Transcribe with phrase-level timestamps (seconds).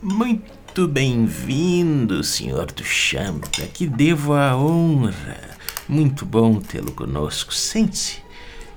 [0.00, 3.44] Muito bem-vindo, senhor Duchamp.
[3.74, 5.58] Que devo a honra.
[5.88, 7.52] Muito bom tê-lo conosco.
[7.52, 8.22] Sente-se.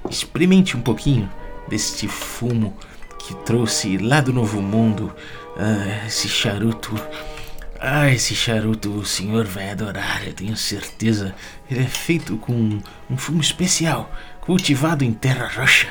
[0.09, 1.29] Experimente um pouquinho
[1.67, 2.75] deste fumo
[3.19, 5.13] que trouxe lá do Novo Mundo.
[5.55, 6.99] Ah, esse charuto.
[7.79, 11.35] Ah, esse charuto o senhor vai adorar, eu tenho certeza.
[11.69, 14.11] Ele é feito com um fumo especial,
[14.41, 15.87] cultivado em terra roxa.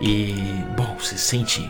[0.00, 0.34] E,
[0.74, 1.60] bom, você sente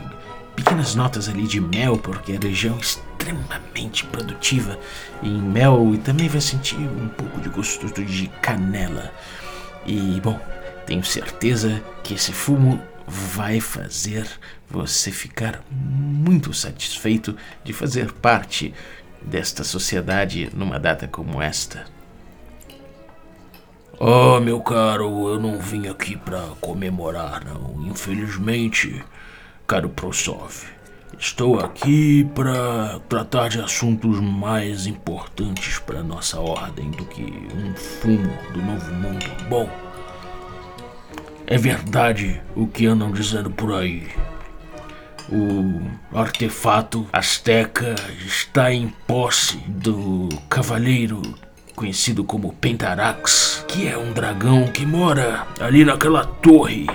[0.55, 4.79] pequenas notas ali de mel, porque a região é extremamente produtiva
[5.23, 9.13] em mel e também vai sentir um pouco de gosto de canela.
[9.87, 10.39] E bom,
[10.87, 14.27] tenho certeza que esse fumo vai fazer
[14.69, 18.75] você ficar muito satisfeito de fazer parte
[19.21, 21.85] desta sociedade numa data como esta.
[23.99, 27.87] Oh, meu caro, eu não vim aqui para comemorar, não.
[27.87, 29.05] Infelizmente,
[29.67, 30.67] caro Prosov.
[31.19, 38.31] Estou aqui para tratar de assuntos mais importantes para nossa ordem do que um fumo
[38.53, 39.25] do novo mundo.
[39.49, 39.71] Bom,
[41.47, 44.09] é verdade o que andam dizendo por aí.
[45.31, 45.81] O
[46.13, 47.95] artefato asteca
[48.27, 51.23] está em posse do cavaleiro
[51.75, 56.87] conhecido como Pentarax, que é um dragão que mora ali naquela torre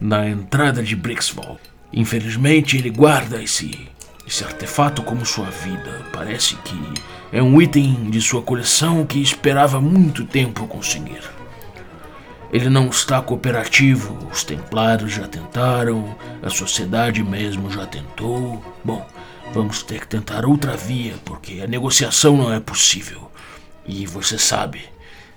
[0.00, 1.58] na entrada de Brixval.
[1.92, 3.88] Infelizmente, ele guarda esse,
[4.26, 6.04] esse artefato como sua vida.
[6.12, 6.78] Parece que
[7.32, 11.22] é um item de sua coleção que esperava muito tempo conseguir.
[12.50, 18.62] Ele não está cooperativo, os templários já tentaram, a sociedade mesmo já tentou.
[18.82, 19.06] Bom,
[19.52, 23.30] vamos ter que tentar outra via, porque a negociação não é possível.
[23.86, 24.82] E você sabe,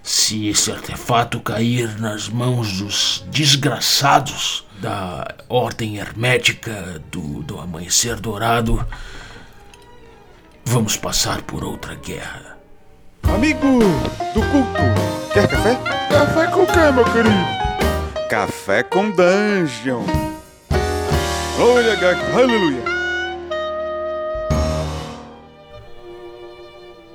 [0.01, 8.83] se esse artefato cair nas mãos dos desgraçados da Ordem Hermética do, do Amanhecer Dourado,
[10.65, 12.57] vamos passar por outra guerra.
[13.23, 13.79] Amigo
[14.33, 15.75] do culto, quer café?
[16.09, 18.27] Café com quê, meu querido?
[18.27, 20.03] Café com Dungeon.
[21.55, 21.93] Glória,
[22.33, 22.83] aleluia.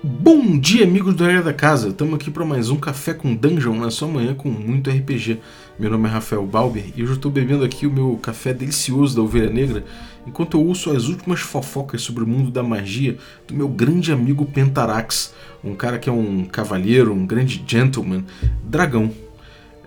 [0.04, 1.88] Bom dia, amigos do Área da Casa.
[1.88, 5.40] Estamos aqui para mais um Café com Dungeon na sua manhã com muito RPG.
[5.78, 9.20] Meu nome é Rafael Balber e eu estou bebendo aqui o meu café delicioso da
[9.20, 9.84] Ovelha Negra
[10.26, 14.46] enquanto eu ouço as últimas fofocas sobre o mundo da magia do meu grande amigo
[14.46, 18.24] Pentarax, um cara que é um cavalheiro, um grande gentleman,
[18.64, 19.12] dragão.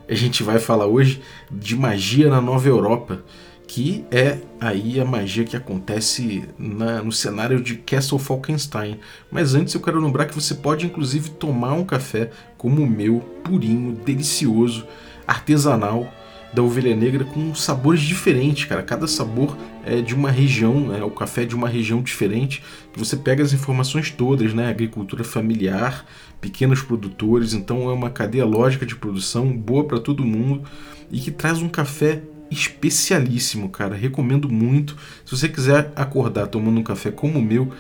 [0.08, 3.24] A gente vai falar hoje de magia na Nova Europa
[3.70, 9.00] que é aí a magia que acontece na, no cenário de Castle Falkenstein.
[9.32, 13.20] Mas antes eu quero lembrar que você pode inclusive tomar um café como o meu,
[13.44, 14.88] purinho, delicioso,
[15.30, 16.12] artesanal,
[16.52, 18.82] da ovelha negra com sabores diferentes, cara.
[18.82, 22.64] Cada sabor é de uma região, é o café é de uma região diferente,
[22.96, 24.68] você pega as informações todas, né?
[24.68, 26.06] Agricultura familiar,
[26.42, 30.64] pequenos produtores, então é uma cadeia lógica de produção boa para todo mundo
[31.12, 33.96] e que traz um café especialíssimo, cara.
[33.96, 34.98] Recomendo muito.
[35.24, 37.72] Se você quiser acordar tomando um café como o meu,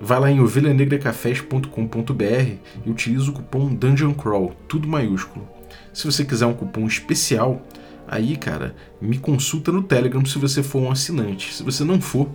[0.00, 5.51] vai lá em ovelhanegracafés.com.br e utiliza o cupom Dungeon Crawl, tudo maiúsculo.
[5.92, 7.62] Se você quiser um cupom especial,
[8.06, 11.52] aí, cara, me consulta no Telegram se você for um assinante.
[11.54, 12.28] Se você não for,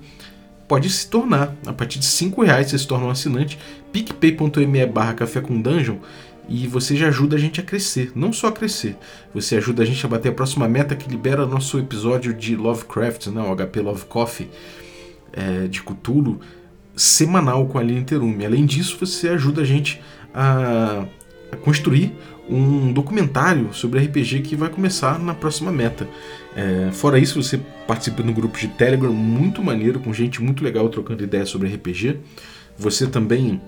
[0.67, 1.55] pode se tornar.
[1.65, 3.57] A partir de 5 reais você se torna um assinante.
[3.91, 5.97] picpay.me barra café com dungeon
[6.49, 8.95] e você já ajuda a gente a crescer, não só a crescer,
[9.33, 13.27] você ajuda a gente a bater a próxima meta que libera nosso episódio de Lovecraft,
[13.27, 14.49] né, o HP Love Coffee
[15.33, 16.39] é, de Cthulhu,
[16.95, 18.45] semanal com a linha Interume.
[18.45, 20.01] Além disso, você ajuda a gente
[20.33, 21.05] a,
[21.51, 22.15] a, construir
[22.49, 26.07] um documentário sobre RPG que vai começar na próxima meta.
[26.55, 30.89] É, fora isso, você participa no grupo de Telegram muito maneiro, com gente muito legal
[30.89, 32.19] trocando ideias sobre RPG.
[32.77, 33.61] Você também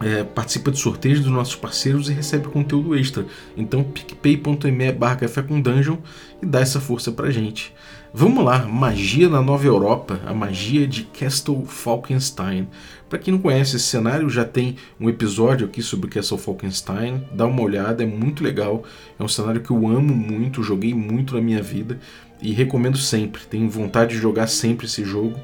[0.00, 3.26] é, participa de sorteios dos nossos parceiros e recebe conteúdo extra.
[3.56, 5.18] Então picpay.me barra
[5.62, 5.98] dungeon
[6.42, 7.72] e dá essa força pra gente.
[8.12, 12.66] Vamos lá, magia na Nova Europa, a magia de Castle Falkenstein.
[13.08, 17.24] Para quem não conhece esse cenário, já tem um episódio aqui sobre Castle Falkenstein.
[17.32, 18.82] Dá uma olhada, é muito legal.
[19.16, 22.00] É um cenário que eu amo muito, joguei muito na minha vida
[22.42, 23.42] e recomendo sempre.
[23.42, 25.38] Tenho vontade de jogar sempre esse jogo.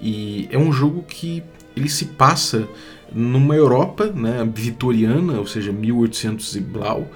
[0.00, 1.42] E é um jogo que
[1.74, 2.68] ele se passa
[3.12, 7.10] numa Europa né, vitoriana, ou seja, 1800 e blau,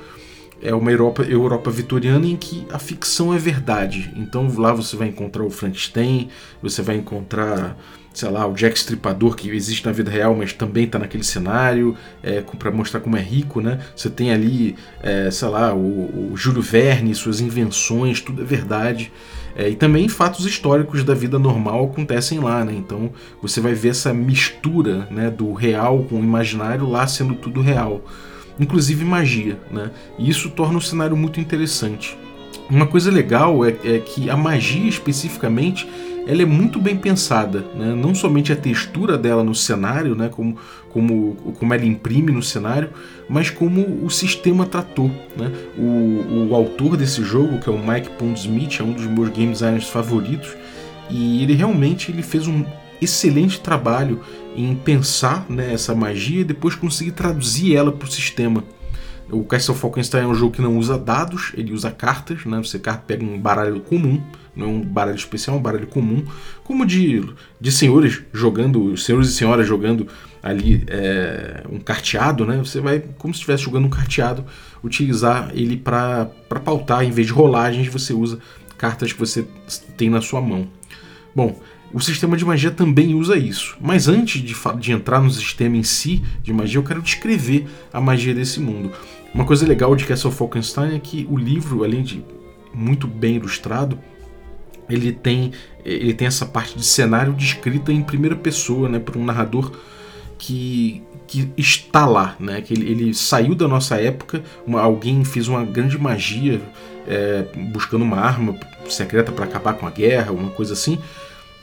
[0.63, 4.11] é uma Europa, Europa vitoriana em que a ficção é verdade.
[4.17, 6.31] Então lá você vai encontrar o Frankenstein,
[6.63, 7.77] você vai encontrar,
[8.15, 11.95] sei lá, o Jack Stripador que existe na vida real, mas também está naquele cenário,
[12.23, 13.79] é, para mostrar como é rico, né?
[13.95, 19.13] Você tem ali, é, sei lá, o, o Júlio Verne, suas invenções, tudo é verdade.
[19.57, 22.75] É, e também fatos históricos da vida normal acontecem lá, né?
[22.77, 23.11] Então
[23.41, 28.03] você vai ver essa mistura né, do real com o imaginário lá sendo tudo real.
[28.59, 29.91] Inclusive magia, né?
[30.19, 32.19] E isso torna o cenário muito interessante.
[32.69, 35.89] Uma coisa legal é, é que a magia especificamente
[36.27, 37.95] ela é muito bem pensada, né?
[37.95, 40.29] não somente a textura dela no cenário, né?
[40.29, 40.57] como,
[40.91, 42.91] como, como ela imprime no cenário,
[43.29, 45.11] mas como o sistema tratou.
[45.37, 45.53] Né?
[45.77, 49.53] O, o autor desse jogo, que é o Mike Pondsmith, é um dos meus game
[49.53, 50.57] designers favoritos,
[51.11, 52.65] e ele realmente ele fez um
[53.01, 54.21] excelente trabalho
[54.57, 58.65] em pensar né, essa magia e depois conseguir traduzir ela para o sistema.
[59.31, 62.59] O Castle Falkenstein é um jogo que não usa dados, ele usa cartas, né?
[62.59, 64.23] Você pega um baralho comum,
[64.57, 66.25] não é um baralho especial, é um baralho comum,
[66.63, 67.23] como de,
[67.61, 70.07] de senhores jogando, senhores e senhoras jogando
[70.43, 72.59] ali é, um carteado, né?
[72.59, 74.45] Você vai, como se estivesse jogando um carteado,
[74.83, 76.27] utilizar ele para
[76.65, 78.39] pautar, em vez de rolagens, você usa
[78.77, 79.47] cartas que você
[79.97, 80.69] tem na sua mão.
[81.35, 81.59] Bom,
[81.95, 83.77] o sistema de magia também usa isso.
[83.81, 88.01] Mas antes de, de, entrar no sistema em si de magia, eu quero descrever a
[88.01, 88.93] magia desse mundo.
[89.33, 92.25] Uma coisa legal de Castle Falkenstein é que o livro, além de
[92.75, 93.99] muito bem ilustrado,
[94.89, 95.53] ele tem,
[95.85, 99.73] ele tem essa parte de cenário descrita em primeira pessoa, né, por um narrador
[100.39, 105.49] que, que está lá, né, que ele, ele saiu da nossa época, uma, alguém fez
[105.49, 106.61] uma grande magia
[107.07, 108.59] é, buscando uma arma
[108.89, 110.99] secreta para acabar com a guerra, uma coisa assim,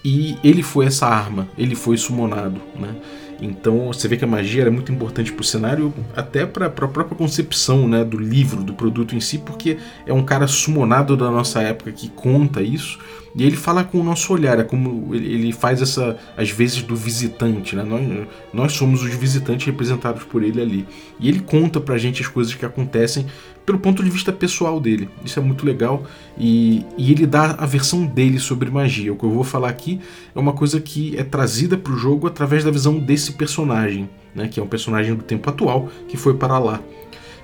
[0.03, 2.95] e ele foi essa arma, ele foi sumonado, né?
[3.41, 6.69] Então você vê que a magia era muito importante para o cenário, até para a
[6.69, 11.31] própria concepção né, do livro, do produto em si, porque é um cara sumonado da
[11.31, 12.99] nossa época que conta isso
[13.35, 16.95] e ele fala com o nosso olhar, é como ele faz essa, às vezes, do
[16.95, 17.83] visitante, né?
[17.83, 20.87] Nós, nós somos os visitantes representados por ele ali.
[21.19, 23.25] E ele conta pra gente as coisas que acontecem
[23.65, 25.09] pelo ponto de vista pessoal dele.
[25.23, 26.03] Isso é muito legal.
[26.37, 29.13] E, e ele dá a versão dele sobre magia.
[29.13, 29.99] O que eu vou falar aqui
[30.35, 34.47] é uma coisa que é trazida pro jogo através da visão desse personagem, né?
[34.47, 36.81] Que é um personagem do tempo atual que foi para lá.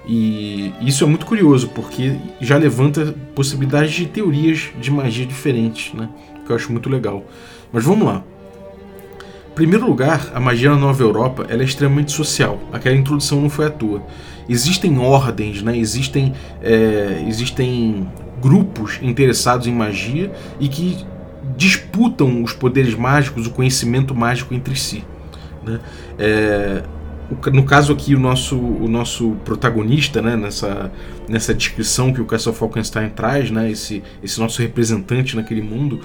[0.07, 6.09] E isso é muito curioso, porque já levanta possibilidades de teorias de magia diferentes, né?
[6.45, 7.25] Que eu acho muito legal.
[7.73, 8.23] Mas vamos lá.
[9.51, 12.59] Em primeiro lugar, a magia na Nova Europa é extremamente social.
[12.71, 14.01] Aquela introdução não foi à toa.
[14.49, 15.77] Existem ordens, né?
[15.77, 18.07] existem, é, existem
[18.41, 20.97] grupos interessados em magia e que
[21.55, 25.03] disputam os poderes mágicos, o conhecimento mágico entre si.
[25.65, 25.79] Né?
[26.17, 26.83] É,
[27.51, 30.91] no caso aqui, o nosso, o nosso protagonista, né, nessa,
[31.27, 36.00] nessa descrição que o Castle Falkenstein traz, né, esse, esse nosso representante naquele mundo,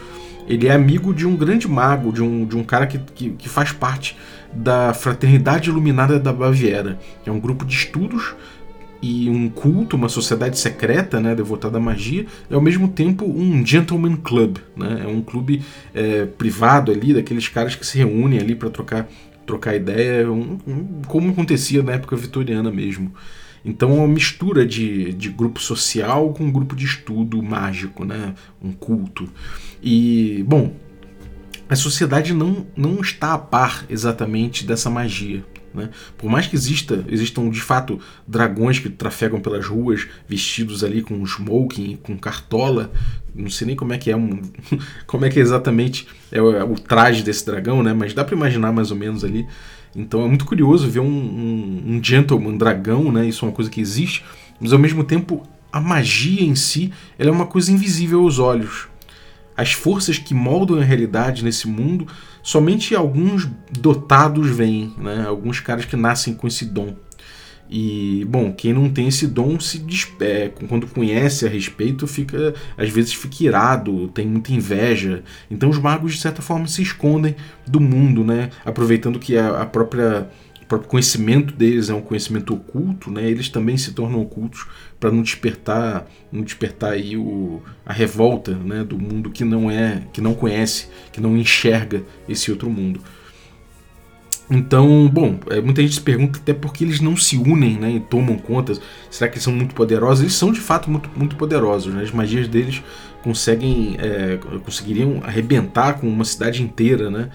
[0.48, 3.48] ele é amigo de um grande mago, de um, de um cara que, que, que
[3.48, 4.16] faz parte
[4.52, 8.34] da Fraternidade Iluminada da Baviera, que é um grupo de estudos
[9.00, 13.66] e um culto, uma sociedade secreta, né, devotada à magia, e ao mesmo tempo um
[13.66, 15.62] gentleman club, né, é um clube
[15.92, 19.08] é, privado ali daqueles caras que se reúnem ali para trocar
[19.44, 23.12] trocar ideia, um, um, como acontecia na época vitoriana mesmo.
[23.64, 28.34] Então é uma mistura de, de grupo social com um grupo de estudo mágico, né?
[28.62, 29.28] um culto.
[29.82, 30.72] E, bom,
[31.68, 35.44] a sociedade não, não está a par exatamente dessa magia.
[35.74, 35.88] Né?
[36.18, 41.22] Por mais que exista, existam de fato dragões que trafegam pelas ruas vestidos ali com
[41.24, 42.92] smoking, com cartola,
[43.34, 44.42] não sei nem como é que é um,
[45.06, 47.94] como é que exatamente é o, é o, traje desse dragão, né?
[47.94, 49.46] Mas dá para imaginar mais ou menos ali.
[49.94, 53.26] Então é muito curioso ver um, um, um gentleman dragão, né?
[53.26, 54.24] Isso é uma coisa que existe,
[54.60, 58.91] mas ao mesmo tempo a magia em si ela é uma coisa invisível aos olhos.
[59.62, 62.08] As forças que moldam a realidade nesse mundo,
[62.42, 65.24] somente alguns dotados veem, né?
[65.24, 66.96] Alguns caras que nascem com esse dom.
[67.70, 69.86] E, bom, quem não tem esse dom se
[70.20, 75.22] é, quando conhece a respeito, fica às vezes fica irado, tem muita inveja.
[75.48, 78.50] Então os magos de certa forma se escondem do mundo, né?
[78.64, 80.28] Aproveitando que a, própria
[80.72, 83.28] próprio conhecimento deles é um conhecimento oculto, né?
[83.28, 84.66] Eles também se tornam ocultos
[84.98, 90.04] para não despertar, não despertar aí o, a revolta, né, do mundo que não é,
[90.14, 93.00] que não conhece, que não enxerga esse outro mundo.
[94.50, 97.90] Então, bom, é, muita gente se pergunta até por que eles não se unem né,
[97.92, 98.72] e tomam conta.
[99.10, 100.22] Será que eles são muito poderosos?
[100.22, 101.92] Eles são de fato muito, muito poderosos.
[101.92, 102.02] Né?
[102.02, 102.82] As magias deles
[103.22, 107.10] conseguem, é, conseguiriam arrebentar com uma cidade inteira.
[107.10, 107.28] Né?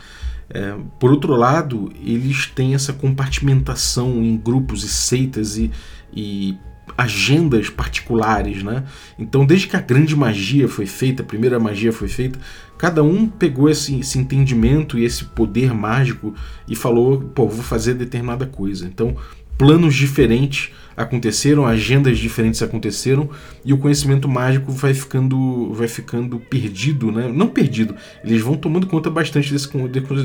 [0.49, 5.71] É, por outro lado, eles têm essa compartimentação em grupos e seitas e,
[6.13, 6.57] e
[6.97, 8.83] agendas particulares, né?
[9.19, 12.39] Então, desde que a grande magia foi feita, a primeira magia foi feita,
[12.77, 16.33] cada um pegou esse, esse entendimento e esse poder mágico
[16.67, 18.85] e falou, pô, vou fazer determinada coisa.
[18.85, 19.15] Então,
[19.57, 23.29] planos diferentes aconteceram, agendas diferentes aconteceram
[23.63, 27.31] e o conhecimento mágico vai ficando vai ficando perdido, né?
[27.31, 29.69] Não perdido, eles vão tomando conta bastante desse,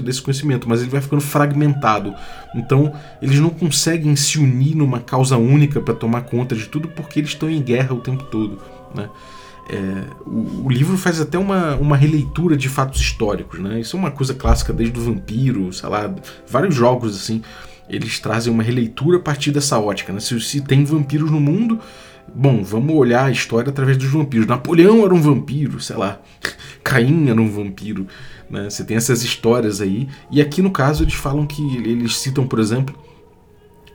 [0.02, 2.14] desse conhecimento, mas ele vai ficando fragmentado.
[2.55, 7.21] Então, eles não conseguem se unir numa causa única para tomar conta de tudo porque
[7.21, 8.59] eles estão em guerra o tempo todo,
[8.95, 9.11] né?
[9.71, 13.79] É, o, o, livro faz até uma, uma releitura de fatos históricos, né?
[13.81, 16.12] Isso é uma coisa clássica desde o Vampiro, sei lá,
[16.49, 17.43] vários jogos assim
[17.92, 20.12] eles trazem uma releitura a partir dessa ótica.
[20.12, 20.18] Né?
[20.18, 21.78] Se, se tem vampiros no mundo,
[22.34, 24.46] bom, vamos olhar a história através dos vampiros.
[24.46, 26.20] Napoleão era um vampiro, sei lá,
[26.82, 28.06] Caim era um vampiro.
[28.49, 28.70] Né?
[28.70, 30.08] Você tem essas histórias aí.
[30.30, 32.99] E aqui no caso eles falam que eles citam, por exemplo,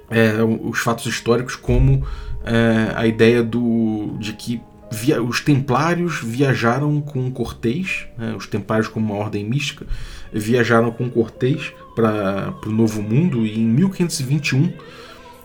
[0.09, 2.05] é, os fatos históricos como
[2.45, 4.61] é, a ideia do, de que
[4.91, 8.35] via, os templários viajaram com Cortês, né?
[8.37, 9.85] os templários como uma ordem mística,
[10.31, 14.71] viajaram com Cortês para o Novo Mundo e em 1521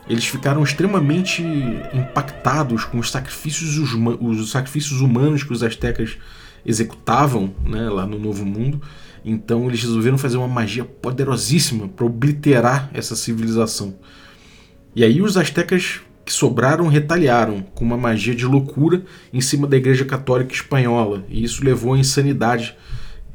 [0.07, 1.43] eles ficaram extremamente
[1.95, 3.79] impactados com os sacrifícios,
[4.21, 6.19] os sacrifícios humanos que os astecas
[6.67, 8.83] executavam né, lá no Novo Mundo.
[9.25, 13.95] Então eles resolveram fazer uma magia poderosíssima para obliterar essa civilização.
[14.95, 19.77] E aí os astecas que sobraram retaliaram com uma magia de loucura em cima da
[19.77, 21.25] Igreja Católica Espanhola.
[21.29, 22.77] E isso levou à insanidade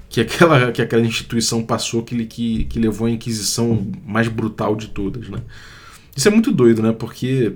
[0.10, 4.88] que aquela, que aquela instituição passou que, que, que levou à Inquisição mais brutal de
[4.88, 5.30] todas.
[5.30, 5.40] Né?
[6.16, 6.92] Isso é muito doido, né?
[6.92, 7.54] Porque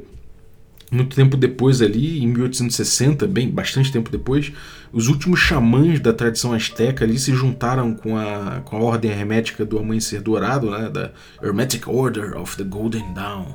[0.91, 4.51] muito tempo depois ali, em 1860, bem bastante tempo depois,
[4.91, 9.63] os últimos xamãs da tradição asteca ali se juntaram com a, com a ordem hermética
[9.63, 13.53] do Amanhecer Dourado, né, da Hermetic Order of the Golden Dawn.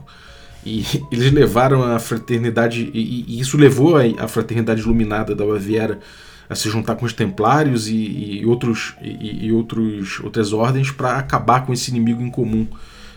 [0.65, 6.01] E eles levaram a fraternidade, e, e isso levou a, a fraternidade iluminada da Baviera
[6.49, 7.95] a se juntar com os Templários e,
[8.41, 12.67] e outros, e, e, outros, outras ordens para acabar com esse inimigo em comum.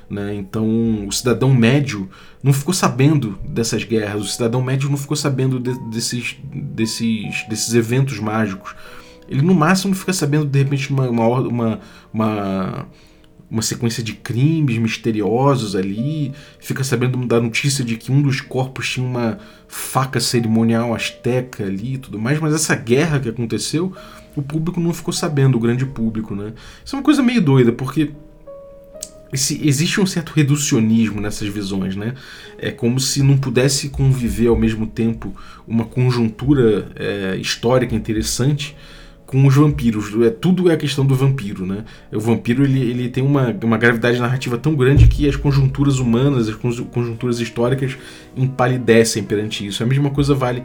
[0.09, 0.35] Né?
[0.35, 2.09] Então, o cidadão médio
[2.41, 7.73] não ficou sabendo dessas guerras, o cidadão médio não ficou sabendo de, desses, desses, desses
[7.73, 8.73] eventos mágicos.
[9.27, 11.79] Ele, no máximo, fica sabendo, de repente, uma, uma, uma,
[12.11, 12.87] uma
[13.49, 18.89] uma sequência de crimes misteriosos ali, fica sabendo da notícia de que um dos corpos
[18.89, 23.93] tinha uma faca cerimonial asteca ali e tudo mais, mas essa guerra que aconteceu,
[24.35, 26.53] o público não ficou sabendo, o grande público, né?
[26.85, 28.11] Isso é uma coisa meio doida, porque
[29.33, 32.13] esse, existe um certo reducionismo nessas visões, né?
[32.57, 35.35] É como se não pudesse conviver ao mesmo tempo
[35.67, 38.75] uma conjuntura é, histórica interessante
[39.29, 40.11] com os vampiros.
[40.23, 41.85] É, tudo é a questão do vampiro, né?
[42.11, 46.49] O vampiro ele, ele tem uma, uma gravidade narrativa tão grande que as conjunturas humanas,
[46.49, 47.95] as conjunturas históricas
[48.35, 49.83] empalidecem perante isso.
[49.83, 50.63] A mesma coisa vale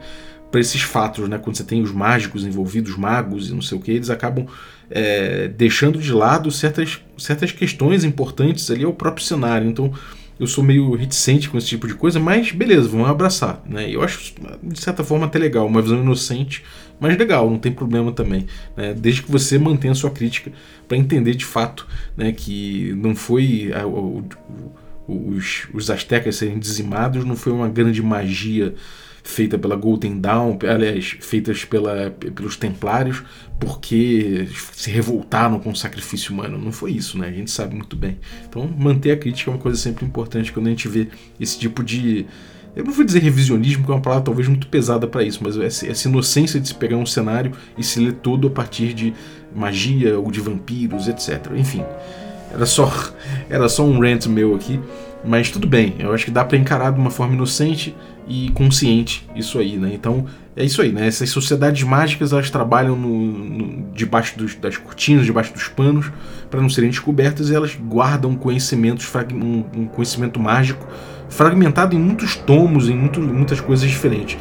[0.50, 1.36] para esses fatos, né?
[1.36, 4.46] Quando você tem os mágicos envolvidos, magos e não sei o que, eles acabam
[4.90, 9.68] é, deixando de lado certas, certas questões importantes ali ao próprio cenário.
[9.68, 9.92] Então
[10.40, 13.62] eu sou meio reticente com esse tipo de coisa, mas beleza, vamos abraçar.
[13.68, 13.90] Né?
[13.90, 16.64] Eu acho, de certa forma, até legal, uma visão inocente,
[17.00, 18.46] mas legal, não tem problema também.
[18.76, 18.94] Né?
[18.94, 20.52] Desde que você mantenha a sua crítica
[20.86, 21.86] para entender de fato
[22.16, 24.24] né, que não foi a, o,
[25.06, 28.74] os, os astecas serem dizimados, não foi uma grande magia
[29.24, 33.22] feita pela Golden Dawn, aliás, feitas pela, pelos Templários,
[33.58, 36.58] porque se revoltaram com o sacrifício humano.
[36.58, 37.28] Não foi isso, né?
[37.28, 38.18] A gente sabe muito bem.
[38.46, 41.08] Então, manter a crítica é uma coisa sempre importante quando a gente vê
[41.40, 42.26] esse tipo de.
[42.76, 45.56] Eu não vou dizer revisionismo, que é uma palavra talvez muito pesada para isso, mas
[45.56, 49.14] essa inocência de se pegar um cenário e se ler todo a partir de
[49.54, 51.52] magia ou de vampiros, etc.
[51.54, 51.84] Enfim,
[52.52, 52.92] era só,
[53.48, 54.80] era só um rant meu aqui,
[55.24, 55.94] mas tudo bem.
[56.00, 57.94] Eu acho que dá para encarar de uma forma inocente
[58.26, 59.92] e consciente isso aí, né?
[59.94, 60.26] Então
[60.56, 61.06] é isso aí, né?
[61.06, 66.10] Essas sociedades mágicas elas trabalham no, no debaixo dos, das cortinas, debaixo dos panos,
[66.50, 70.84] para não serem descobertas e elas guardam conhecimentos, um, um conhecimento mágico
[71.36, 74.38] fragmentado em muitos tomos, em muito, muitas coisas diferentes.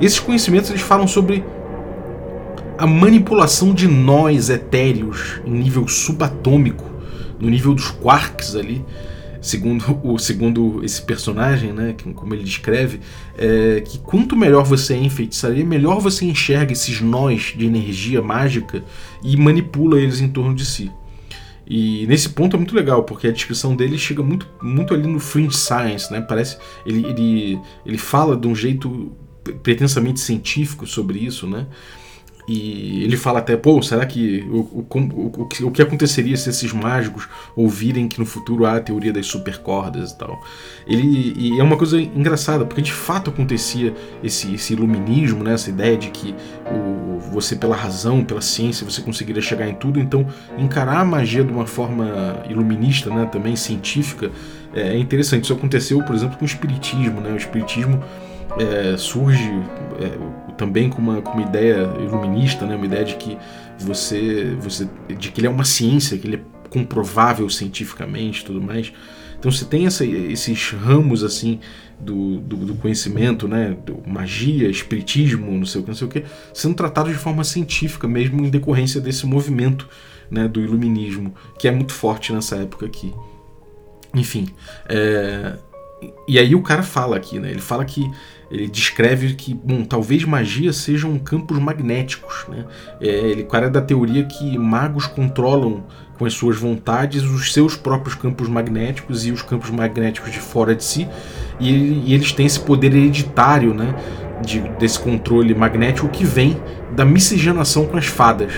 [0.00, 1.44] Esses conhecimentos eles falam sobre
[2.76, 6.84] a manipulação de nós etéreos em nível subatômico,
[7.38, 8.84] no nível dos quarks ali
[9.42, 13.00] segundo, o, segundo esse personagem, né, como ele descreve,
[13.36, 18.22] é que quanto melhor você é em feitiçaria, melhor você enxerga esses nós de energia
[18.22, 18.82] mágica
[19.22, 20.90] e manipula eles em torno de si.
[21.66, 25.20] E nesse ponto é muito legal, porque a descrição dele chega muito, muito ali no
[25.20, 26.20] fringe science, né?
[26.20, 29.12] Parece ele, ele, ele fala de um jeito
[29.62, 31.66] pretensamente científico sobre isso, né?
[32.46, 36.72] E ele fala até, pô, será que o, o, o, o, que aconteceria se esses
[36.72, 40.42] mágicos ouvirem que no futuro há a teoria das supercordas e tal?
[40.86, 43.94] Ele, e é uma coisa engraçada, porque de fato acontecia
[44.24, 46.34] esse, esse iluminismo, né, essa ideia de que
[46.66, 50.26] o, você, pela razão, pela ciência, você conseguiria chegar em tudo, então
[50.58, 54.32] encarar a magia de uma forma iluminista, né, também científica,
[54.74, 55.44] é interessante.
[55.44, 57.30] Isso aconteceu, por exemplo, com o espiritismo, né?
[57.32, 58.02] O espiritismo
[58.58, 59.50] é, surge
[60.00, 62.76] é, também com uma, com uma ideia iluminista, né?
[62.76, 63.36] uma ideia de que
[63.78, 68.92] você, você, de que ele é uma ciência, que ele é comprovável cientificamente, tudo mais.
[69.38, 71.58] Então você tem essa, esses ramos assim
[71.98, 76.10] do, do, do, conhecimento, né, do magia, espiritismo, não sei o que, não sei o
[76.10, 79.88] que, sendo tratados de forma científica mesmo em decorrência desse movimento,
[80.30, 83.12] né, do iluminismo que é muito forte nessa época aqui.
[84.14, 84.48] Enfim,
[84.88, 85.56] é,
[86.26, 87.50] e aí o cara fala aqui, né?
[87.50, 88.10] Ele fala que
[88.50, 92.66] ele descreve que, bom, talvez magia sejam campos magnéticos, né?
[93.00, 95.84] É, ele, cara é da teoria que magos controlam
[96.18, 100.74] com as suas vontades os seus próprios campos magnéticos e os campos magnéticos de fora
[100.74, 101.08] de si,
[101.58, 101.70] e,
[102.06, 103.94] e eles têm esse poder hereditário, né?
[104.44, 106.60] De, desse controle magnético que vem
[106.94, 108.52] da miscigenação com as fadas.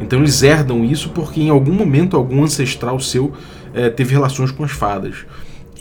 [0.00, 3.32] Então eles herdam isso porque em algum momento algum ancestral seu
[3.74, 5.26] é, teve relações com as fadas.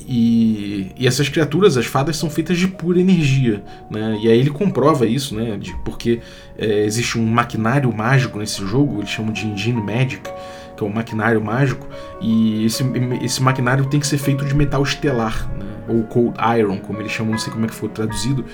[0.07, 3.63] E, e, essas criaturas, as fadas, são feitas de pura energia.
[3.89, 4.19] Né?
[4.21, 5.57] E aí ele comprova isso, né?
[5.57, 6.19] De, porque
[6.57, 10.29] é, existe um maquinário mágico nesse jogo, eles chamam de Engine Magic,
[10.75, 11.87] que é um maquinário mágico,
[12.19, 12.83] e esse,
[13.21, 15.65] esse maquinário tem que ser feito de metal estelar, né?
[15.87, 18.45] ou Cold Iron, como eles chamam, não sei como é que foi traduzido.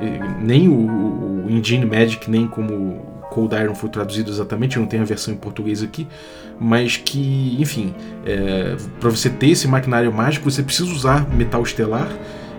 [0.00, 4.88] E, nem o, o Engine Magic, nem como Cold Iron foi traduzido exatamente, eu não
[4.88, 6.06] tenho a versão em português aqui,
[6.58, 7.94] mas que, enfim,
[8.26, 12.08] é, para você ter esse maquinário mágico, você precisa usar metal estelar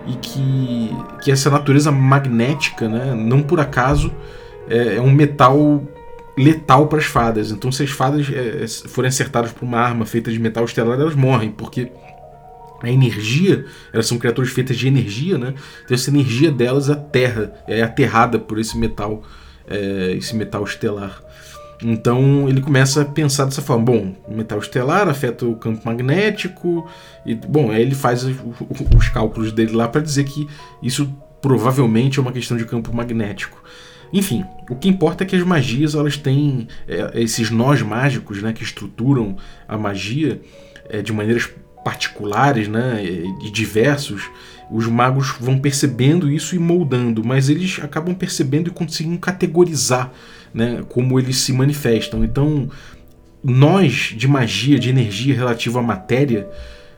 [0.06, 4.12] e que, que essa natureza magnética, né, não por acaso,
[4.68, 5.82] é, é um metal
[6.36, 7.50] letal para as fadas.
[7.50, 11.14] Então, se as fadas é, forem acertadas por uma arma feita de metal estelar, elas
[11.14, 11.92] morrem, porque
[12.82, 15.54] a energia, elas são criaturas feitas de energia, né?
[15.84, 19.22] Então essa energia delas é a terra, é aterrada por esse metal
[19.68, 21.22] é, esse metal estelar.
[21.82, 26.88] Então ele começa a pensar dessa forma: bom, metal estelar afeta o campo magnético,
[27.26, 30.48] e bom, aí ele faz os cálculos dele lá para dizer que
[30.82, 33.60] isso provavelmente é uma questão de campo magnético.
[34.12, 38.52] Enfim, o que importa é que as magias elas têm é, esses nós mágicos né,
[38.52, 40.40] que estruturam a magia
[40.88, 41.48] é, de maneiras
[41.82, 44.30] particulares né, e diversos
[44.72, 50.10] os magos vão percebendo isso e moldando, mas eles acabam percebendo e conseguindo categorizar
[50.52, 52.24] né, como eles se manifestam.
[52.24, 52.70] Então,
[53.44, 56.48] nós de magia, de energia relativa à matéria,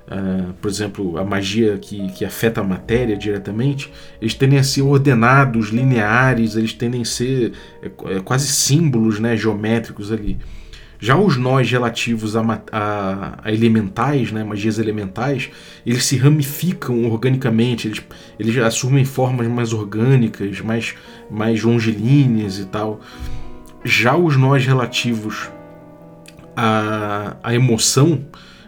[0.07, 4.83] uh, por exemplo, a magia que, que afeta a matéria diretamente, eles tendem a ser
[4.83, 10.39] ordenados, lineares, eles tendem a ser é, é, quase símbolos né, geométricos ali.
[11.05, 12.41] Já os nós relativos a,
[12.73, 15.51] a, a, elementais, né, magias elementais,
[15.85, 18.03] eles se ramificam organicamente, eles,
[18.41, 20.95] eles assumem formas mais orgânicas, mais,
[21.31, 23.03] mais longilíneas e tal.
[23.85, 25.51] Já os nós relativos
[26.57, 28.25] à, à emoção,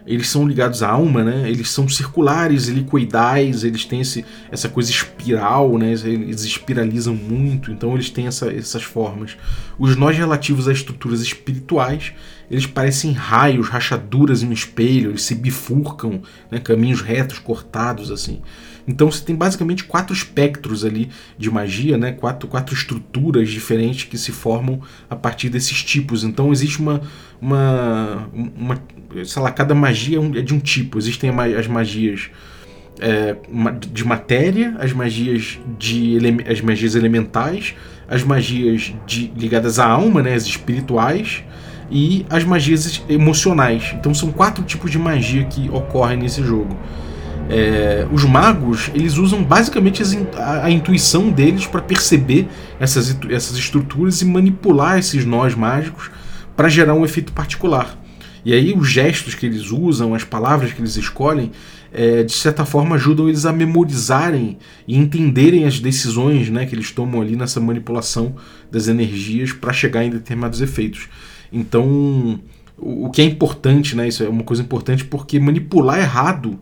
[0.07, 1.51] eles são ligados à alma, né?
[1.51, 5.93] Eles são circulares, helicoidais, eles têm esse, essa coisa espiral, né?
[5.93, 9.37] Eles espiralizam muito, então eles têm essa, essas formas.
[9.79, 12.13] Os nós relativos a estruturas espirituais,
[12.51, 16.59] eles parecem raios, rachaduras em um espelho, eles se bifurcam, né?
[16.59, 18.41] caminhos retos, cortados, assim.
[18.87, 22.13] Então você tem basicamente quatro espectros ali de magia, né?
[22.13, 24.81] quatro, quatro estruturas diferentes que se formam
[25.11, 26.23] a partir desses tipos.
[26.23, 27.01] Então existe uma,
[27.41, 28.83] uma, uma
[29.25, 30.99] sei lá, cada magia é, é de um tipo.
[30.99, 32.31] Existem as magias
[33.01, 33.37] é,
[33.91, 37.75] de matéria, as magias de as magias elementais,
[38.09, 41.43] as magias de, ligadas à alma, né, as espirituais
[41.91, 43.95] e as magias emocionais.
[43.99, 46.77] Então são quatro tipos de magia que ocorrem nesse jogo.
[47.49, 50.03] É, os magos eles usam basicamente
[50.37, 52.49] a, a intuição deles para perceber
[52.81, 56.11] essas, essas estruturas e manipular esses nós mágicos
[56.57, 57.97] para gerar um efeito particular.
[58.45, 61.51] E aí os gestos que eles usam, as palavras que eles escolhem,
[61.93, 66.91] é, de certa forma ajudam eles a memorizarem e entenderem as decisões né, que eles
[66.91, 68.37] tomam ali nessa manipulação
[68.71, 71.09] das energias para chegar em determinados efeitos.
[71.53, 72.41] Então,
[72.79, 76.59] o, que é importante, né, isso é uma coisa importante porque manipular errado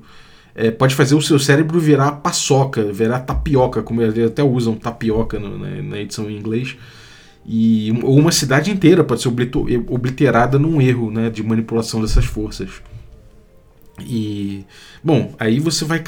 [0.54, 5.38] é, pode fazer o seu cérebro virar paçoca, virar tapioca, como eles até usam tapioca
[5.38, 6.76] no, na, na, edição em inglês.
[7.46, 12.80] E, ou uma cidade inteira pode ser obliterada num erro né, de manipulação dessas forças.
[14.00, 14.64] E,
[15.02, 16.02] bom, aí você vai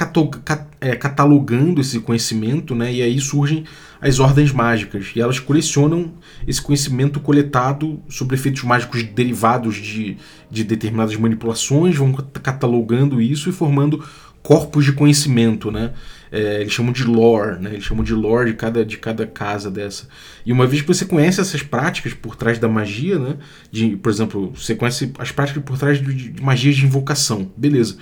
[0.81, 2.93] é, catalogando esse conhecimento, né?
[2.93, 3.65] E aí surgem
[4.01, 5.13] as ordens mágicas.
[5.15, 6.13] E elas colecionam
[6.47, 10.17] esse conhecimento coletado sobre efeitos mágicos derivados de,
[10.51, 14.05] de determinadas manipulações, vão catalogando isso e formando
[14.47, 15.91] corpos de conhecimento, né?
[16.31, 17.71] É, eles chamam de lore, né?
[17.73, 20.07] Eles chamam de lore de cada, de cada casa dessa.
[20.45, 23.39] E uma vez que você conhece essas práticas por trás da magia, né?
[23.73, 27.97] De, por exemplo, você conhece as práticas por trás de, de magias de invocação, beleza.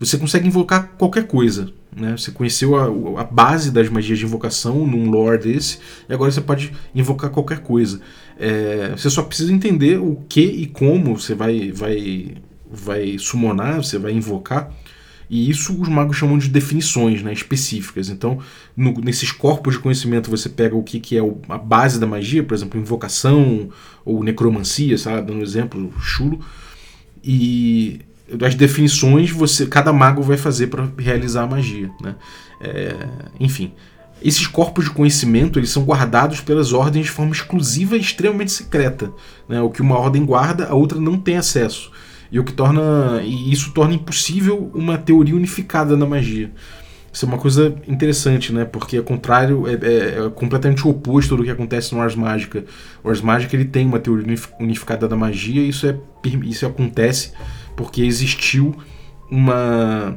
[0.00, 2.16] Você consegue invocar qualquer coisa, né?
[2.16, 5.78] Você conheceu a, a base das magias de invocação num lore desse,
[6.08, 8.00] e agora você pode invocar qualquer coisa.
[8.38, 12.36] É, você só precisa entender o que e como você vai, vai,
[12.70, 14.72] vai summonar, você vai invocar
[15.32, 18.10] e isso os magos chamam de definições né, específicas.
[18.10, 18.38] Então,
[18.76, 22.06] no, nesses corpos de conhecimento, você pega o que, que é o, a base da
[22.06, 23.70] magia, por exemplo, invocação
[24.04, 25.22] ou necromancia, sabe?
[25.22, 26.38] dando um exemplo, chulo.
[27.24, 28.02] E
[28.42, 31.90] as definições você cada mago vai fazer para realizar a magia.
[32.02, 32.14] Né?
[32.60, 32.94] É,
[33.40, 33.72] enfim.
[34.20, 39.10] Esses corpos de conhecimento eles são guardados pelas ordens de forma exclusiva e extremamente secreta.
[39.48, 39.62] Né?
[39.62, 41.90] O que uma ordem guarda, a outra não tem acesso.
[42.32, 43.20] E o que torna.
[43.22, 46.50] E isso torna impossível uma teoria unificada da magia.
[47.12, 48.64] Isso é uma coisa interessante, né?
[48.64, 52.64] Porque é contrário, é, é, é completamente oposto do que acontece no Ars Mágica.
[53.04, 55.98] O Ars Mágica ele tem uma teoria unificada da magia e isso, é,
[56.44, 57.32] isso acontece
[57.76, 58.74] porque existiu
[59.30, 60.16] uma,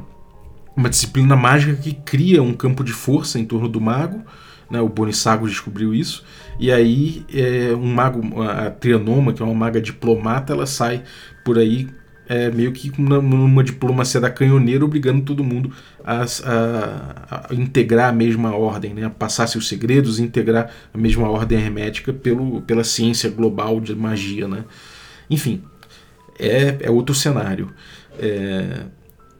[0.74, 4.22] uma disciplina mágica que cria um campo de força em torno do mago.
[4.70, 4.80] Né?
[4.80, 6.24] O Bonissago descobriu isso.
[6.58, 11.02] E aí, é, um mago, a Trianoma, que é uma maga diplomata, ela sai
[11.44, 11.86] por aí
[12.28, 15.72] é, meio que numa diplomacia da canhoneira, obrigando todo mundo
[16.04, 19.04] a, a, a, integrar a mesma ordem, né?
[19.04, 24.48] a passar seus segredos integrar a mesma ordem hermética pelo, pela ciência global de magia.
[24.48, 24.64] Né?
[25.30, 25.62] Enfim,
[26.38, 27.70] é, é outro cenário.
[28.18, 28.84] É...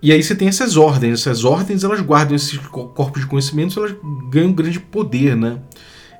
[0.02, 3.94] E aí você tem essas ordens, essas ordens elas guardam esses corpos de conhecimentos, elas
[4.30, 5.58] ganham grande poder, né?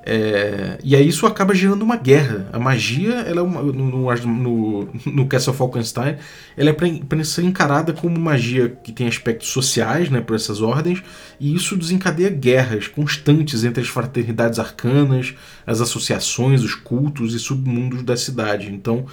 [0.09, 2.47] É, e aí isso acaba gerando uma guerra.
[2.53, 6.15] A magia, ela é uma, no, no, no Castle Falkenstein,
[6.55, 11.03] ela é para ser encarada como magia que tem aspectos sociais, né, por essas ordens,
[11.37, 18.01] e isso desencadeia guerras constantes entre as fraternidades arcanas, as associações, os cultos e submundos
[18.01, 18.71] da cidade.
[18.71, 19.05] Então,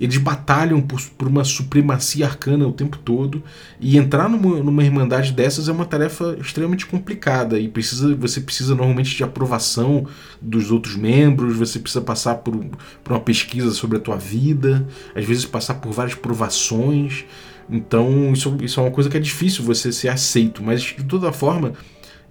[0.00, 3.42] eles batalham por, por, uma supremacia arcana o tempo todo.
[3.80, 7.58] E entrar numa, numa irmandade dessas é uma tarefa extremamente complicada.
[7.58, 10.06] E precisa você precisa normalmente de aprovação
[10.40, 12.54] dos outros membros, você precisa passar por,
[13.02, 17.24] por uma pesquisa sobre a tua vida, às vezes passar por várias provações.
[17.68, 21.32] Então isso, isso é uma coisa que é difícil você ser aceito, mas de toda
[21.32, 21.72] forma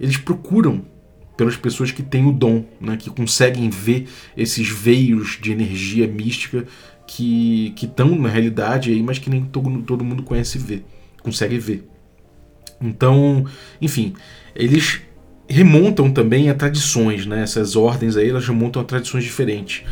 [0.00, 0.84] eles procuram
[1.36, 6.66] pelas pessoas que têm o dom, né, que conseguem ver esses veios de energia mística
[7.08, 10.84] que estão na realidade aí, mas que nem todo, todo mundo conhece ver,
[11.22, 11.88] consegue ver.
[12.80, 13.46] Então,
[13.80, 14.12] enfim,
[14.54, 15.00] eles
[15.48, 17.42] remontam também a tradições, né?
[17.42, 19.84] Essas ordens aí, elas remontam a tradições diferentes.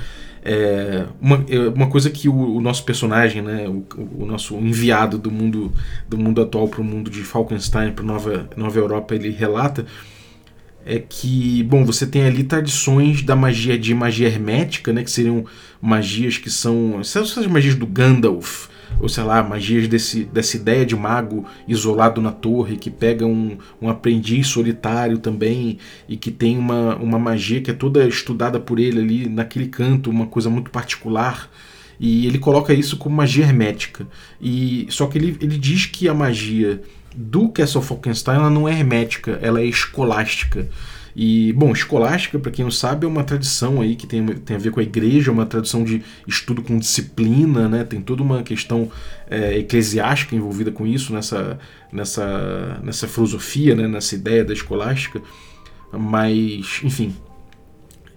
[0.45, 3.85] É, uma, é, uma coisa que o, o nosso personagem, né, o,
[4.23, 5.73] o, nosso enviado do mundo
[6.09, 9.85] do mundo atual para o mundo de Falkenstein, para Nova Nova Europa, ele relata
[10.89, 15.45] é que, bom, você tem ali tradições da magia de magia hermética, né, que seriam
[15.81, 18.69] magias que são essas magias do Gandalf,
[19.01, 23.59] ou sei lá, magias desse, dessa ideia de mago isolado na torre, que pega um,
[23.81, 28.79] um aprendiz solitário também e que tem uma, uma magia que é toda estudada por
[28.79, 31.51] ele ali naquele canto, uma coisa muito particular.
[31.99, 34.07] E ele coloca isso como magia hermética.
[34.41, 36.83] E só que ele, ele diz que a magia
[37.15, 40.69] do Castle Falkenstein ela não é hermética, ela é escolástica.
[41.19, 44.61] E, bom, escolástica, para quem não sabe, é uma tradição aí que tem, tem a
[44.61, 47.85] ver com a igreja, é uma tradição de estudo com disciplina, né?
[47.85, 48.91] Tem toda uma questão
[49.31, 51.59] é, eclesiástica envolvida com isso, nessa,
[51.91, 53.89] nessa, nessa filosofia, né?
[53.89, 55.23] nessa ideia da escolástica.
[55.91, 57.17] Mas, enfim,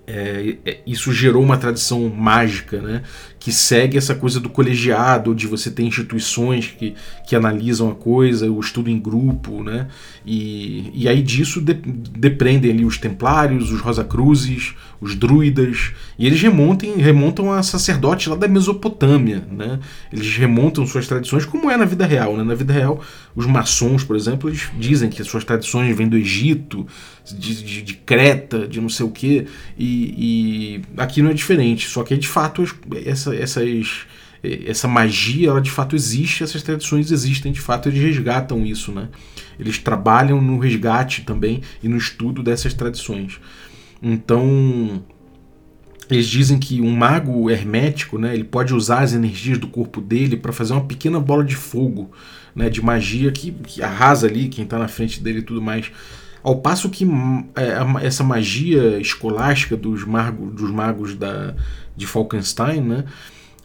[0.05, 3.03] é, é, isso gerou uma tradição mágica, né?
[3.39, 6.93] Que segue essa coisa do colegiado, de você ter instituições que,
[7.25, 9.87] que analisam a coisa, o estudo em grupo, né?
[10.25, 16.41] E, e aí disso de, dependem ali os templários, os rosacruzes, os druidas, e eles
[16.41, 19.79] remontam, remontam a sacerdotes lá da Mesopotâmia, né?
[20.11, 22.43] Eles remontam suas tradições como é na vida real, né?
[22.43, 23.01] Na vida real,
[23.33, 26.85] os maçons, por exemplo, eles dizem que suas tradições vêm do Egito,
[27.25, 29.45] de, de, de Creta, de não sei o quê,
[29.77, 32.63] e, e aqui não é diferente, só que de fato
[33.05, 34.07] essa essa, essas,
[34.43, 39.09] essa magia, ela de fato existe, essas tradições existem, de fato eles resgatam isso, né?
[39.59, 43.39] Eles trabalham no resgate também e no estudo dessas tradições.
[44.01, 45.03] Então,
[46.09, 50.37] eles dizem que um mago hermético, né, ele pode usar as energias do corpo dele
[50.37, 52.09] para fazer uma pequena bola de fogo,
[52.55, 55.91] né, de magia que, que arrasa ali quem está na frente dele e tudo mais.
[56.41, 57.05] Ao passo que
[57.55, 61.53] é, essa magia escolástica dos, magos, dos magos da,
[61.99, 63.05] de Falkenstein, né,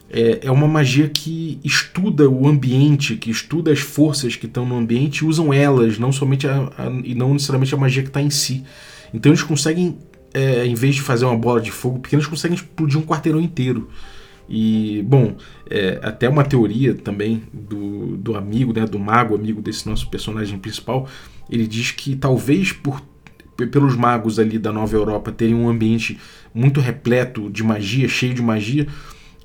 [0.09, 4.77] é, é uma magia que estuda o ambiente, que estuda as forças que estão no
[4.77, 8.21] ambiente e usam elas, não somente a, a, e não necessariamente a magia que está
[8.21, 8.63] em si.
[9.13, 9.97] Então eles conseguem
[10.33, 13.39] é, em vez de fazer uma bola de fogo pequena, eles conseguem explodir um quarteirão
[13.39, 13.89] inteiro.
[14.47, 15.35] E, bom,
[15.69, 20.59] é, até uma teoria também do, do amigo, né, do mago amigo desse nosso personagem
[20.59, 21.07] principal,
[21.49, 23.01] ele diz que talvez por
[23.71, 26.17] pelos magos ali da Nova Europa terem um ambiente
[26.53, 28.87] muito repleto de magia, cheio de magia,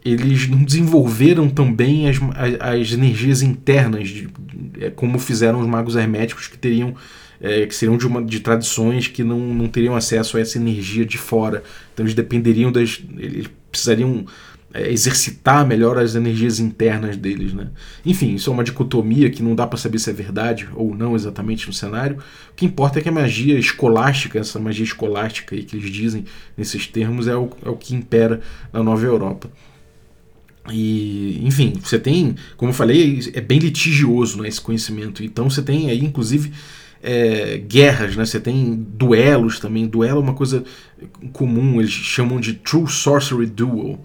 [0.04, 5.66] eles não desenvolveram também as, as, as energias internas, de, de, é, como fizeram os
[5.66, 6.94] magos herméticos que teriam
[7.40, 11.06] é, que seriam de, uma, de tradições que não, não teriam acesso a essa energia
[11.06, 11.62] de fora.
[11.92, 13.02] Então eles dependeriam das.
[13.16, 14.26] Eles precisariam
[14.72, 17.52] é, exercitar melhor as energias internas deles.
[17.52, 17.68] Né?
[18.04, 21.14] Enfim, isso é uma dicotomia que não dá para saber se é verdade ou não
[21.14, 22.18] exatamente no cenário.
[22.50, 26.24] O que importa é que a magia escolástica, essa magia escolástica aí que eles dizem
[26.56, 28.40] nesses termos, é o, é o que impera
[28.72, 29.50] na Nova Europa.
[30.70, 35.24] E, enfim, você tem, como eu falei, é bem litigioso né, esse conhecimento.
[35.24, 36.52] Então você tem aí, inclusive,
[37.02, 38.24] é, guerras, né?
[38.24, 39.86] Você tem duelos também.
[39.86, 40.62] Duelo é uma coisa
[41.32, 43.98] comum, eles chamam de True Sorcery Duel.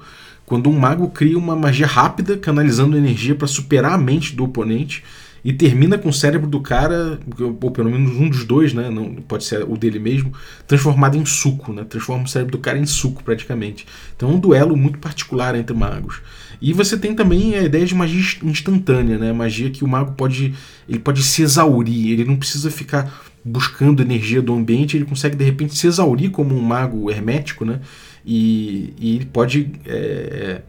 [0.45, 5.03] Quando um mago cria uma magia rápida, canalizando energia para superar a mente do oponente
[5.43, 7.19] e termina com o cérebro do cara,
[7.62, 8.89] ou pelo menos um dos dois, né?
[8.89, 10.34] Não pode ser o dele mesmo,
[10.65, 11.84] transformado em suco, né?
[11.88, 13.86] Transforma o cérebro do cara em suco praticamente.
[14.15, 16.19] Então é um duelo muito particular entre magos.
[16.60, 19.31] E você tem também a ideia de magia instantânea, né?
[19.34, 20.55] Magia que o mago pode,
[20.89, 25.43] ele pode se exaurir, ele não precisa ficar buscando energia do ambiente, ele consegue de
[25.43, 27.81] repente se exaurir como um mago hermético, né?
[28.25, 30.61] E, e ele pode é,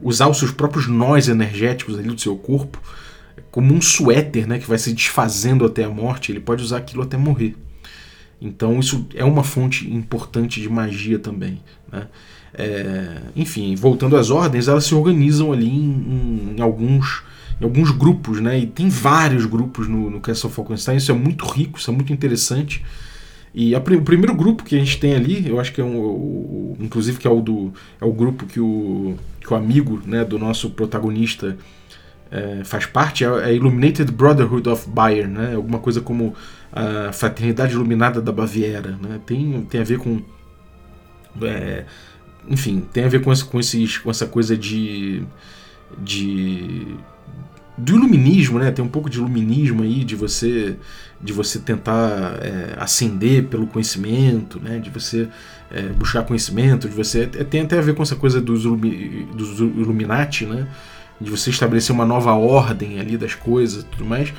[0.00, 2.80] usar os seus próprios nós energéticos ali do seu corpo
[3.50, 4.58] como um suéter, né?
[4.58, 7.56] Que vai se desfazendo até a morte, ele pode usar aquilo até morrer.
[8.40, 12.06] Então isso é uma fonte importante de magia também, né?
[12.52, 17.22] É, enfim, voltando às ordens, elas se organizam ali em, em, alguns,
[17.60, 18.58] em alguns grupos, né?
[18.58, 22.12] E tem vários grupos no, no Castle Falkenstein, isso é muito rico, isso é muito
[22.12, 22.84] interessante.
[23.52, 25.98] E a, o primeiro grupo que a gente tem ali, eu acho que é um,
[25.98, 30.24] o, inclusive que é o do é o grupo que o, que o amigo, né,
[30.24, 31.56] do nosso protagonista
[32.30, 35.54] é, faz parte, é a Illuminated Brotherhood of Bayern, né?
[35.56, 36.34] Alguma coisa como
[36.72, 39.20] a Fraternidade Iluminada da Baviera, né?
[39.26, 40.22] Tem, tem a ver com
[41.42, 41.84] é,
[42.48, 45.22] enfim, tem a ver com, esse, com, esses, com essa coisa de.
[45.98, 46.96] de
[47.80, 48.70] do iluminismo, né?
[48.70, 50.76] Tem um pouco de iluminismo aí, de você
[51.22, 54.78] de você tentar é, ascender pelo conhecimento, né?
[54.78, 55.28] De você
[55.70, 59.60] é, buscar conhecimento, de você é, tem até a ver com essa coisa dos, dos
[59.60, 60.66] Illuminati, né?
[61.20, 64.32] De você estabelecer uma nova ordem ali das coisas, tudo mais.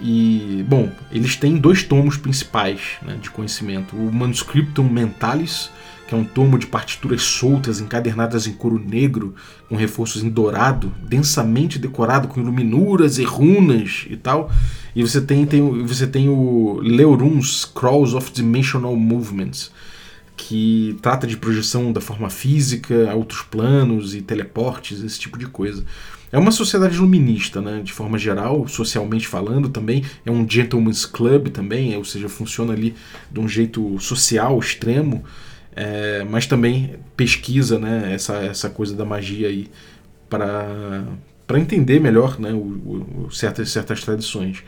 [0.00, 5.70] E bom, eles têm dois tomos principais né, de conhecimento: o Manuscriptum Mentalis
[6.08, 9.34] que é um tomo de partituras soltas encadernadas em couro negro,
[9.68, 14.50] com reforços em dourado, densamente decorado com iluminuras e runas e tal.
[14.96, 19.70] E você tem, tem, você tem o Leorun's Scrolls of Dimensional Movements,
[20.34, 25.84] que trata de projeção da forma física, outros planos e teleportes, esse tipo de coisa.
[26.32, 30.02] É uma sociedade iluminista, né, de forma geral, socialmente falando também.
[30.24, 32.94] É um gentleman's club também, ou seja, funciona ali
[33.30, 35.22] de um jeito social extremo
[35.80, 39.70] é, mas também pesquisa né, essa, essa coisa da magia aí
[40.28, 41.06] para
[41.56, 44.64] entender melhor né, o, o, certas, certas tradições.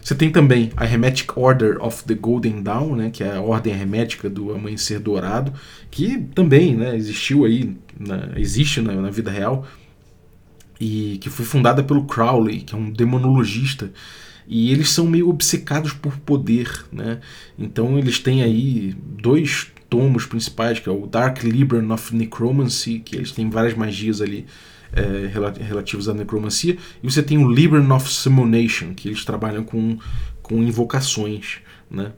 [0.00, 3.72] Você tem também a Hermetic Order of the Golden Dawn, né, que é a ordem
[3.72, 5.52] hermética do amanhecer dourado,
[5.90, 9.66] que também né, existiu aí, na, existe na, na, vida real,
[10.78, 13.90] e que foi fundada pelo Crowley, que é um demonologista,
[14.46, 17.18] e eles são meio obcecados por poder, né?
[17.58, 23.16] Então eles têm aí dois tomos principais, que é o Dark Libran of Necromancy, que
[23.16, 24.46] eles têm várias magias ali
[24.92, 25.30] é,
[25.62, 29.98] relativas à necromancia, e você tem o Libran of Summonation, que eles trabalham com,
[30.42, 31.58] com invocações,
[31.90, 32.12] né?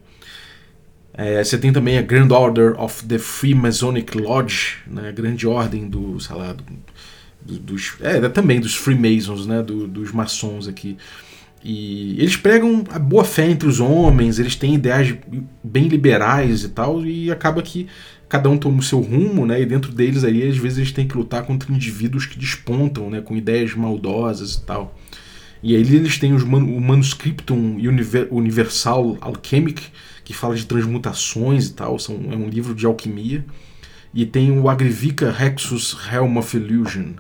[1.19, 5.09] É, você tem também a Grand Order of the Freemasonic Lodge, né?
[5.09, 6.55] a grande ordem do, sei lá,
[7.41, 9.63] do, dos, é, também dos Freemasons, né?
[9.63, 10.99] Do, dos maçons aqui.
[11.65, 15.15] E eles pregam a boa fé entre os homens, eles têm ideias
[15.63, 17.89] bem liberais e tal, e acaba que
[18.29, 19.61] cada um toma o seu rumo, né?
[19.61, 23.21] E dentro deles aí, às vezes, eles têm que lutar contra indivíduos que despontam, né?
[23.21, 24.97] Com ideias maldosas e tal.
[25.63, 27.79] E aí eles têm man o Manuscriptum
[28.31, 29.83] Universal Alchemic,
[30.25, 33.45] que fala de transmutações e tal, são, é um livro de alquimia.
[34.15, 37.15] e tem o Agrivica Rexus Helm of Illusion,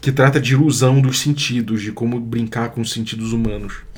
[0.00, 3.88] que trata de ilusão dos sentidos, de como brincar com os sentidos humanos.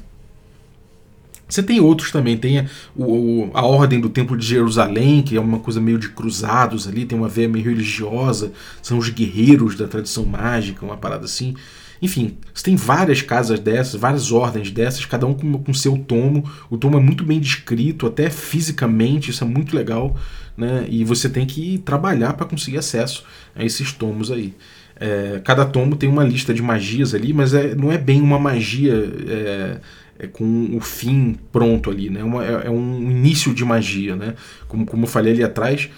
[1.50, 5.40] Você tem outros também, tem a, o, a Ordem do Templo de Jerusalém, que é
[5.40, 9.88] uma coisa meio de cruzados ali, tem uma veia meio religiosa, são os guerreiros da
[9.88, 11.56] tradição mágica, uma parada assim.
[12.00, 16.48] Enfim, você tem várias casas dessas, várias ordens dessas, cada um com, com seu tomo.
[16.70, 20.16] O tomo é muito bem descrito, até fisicamente, isso é muito legal.
[20.56, 20.86] Né?
[20.88, 24.54] E você tem que trabalhar para conseguir acesso a esses tomos aí.
[25.00, 28.38] É, cada tomo tem uma lista de magias ali, mas é, não é bem uma
[28.38, 28.94] magia.
[29.26, 29.76] É,
[30.22, 32.22] é com o fim pronto ali, né?
[32.22, 34.34] Uma, é, é, um início de magia, né?
[34.68, 35.88] Como, como eu falei ali atrás,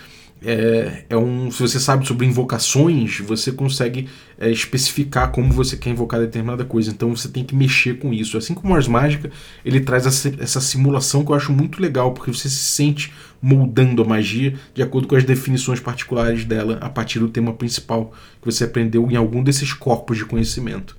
[0.44, 5.90] é, é um, se você sabe sobre invocações, você consegue é, especificar como você quer
[5.90, 6.90] invocar determinada coisa.
[6.90, 8.36] Então você tem que mexer com isso.
[8.36, 9.30] Assim como Ars Mágica,
[9.64, 14.02] ele traz essa, essa simulação que eu acho muito legal, porque você se sente moldando
[14.02, 18.46] a magia de acordo com as definições particulares dela a partir do tema principal que
[18.46, 20.96] você aprendeu em algum desses corpos de conhecimento.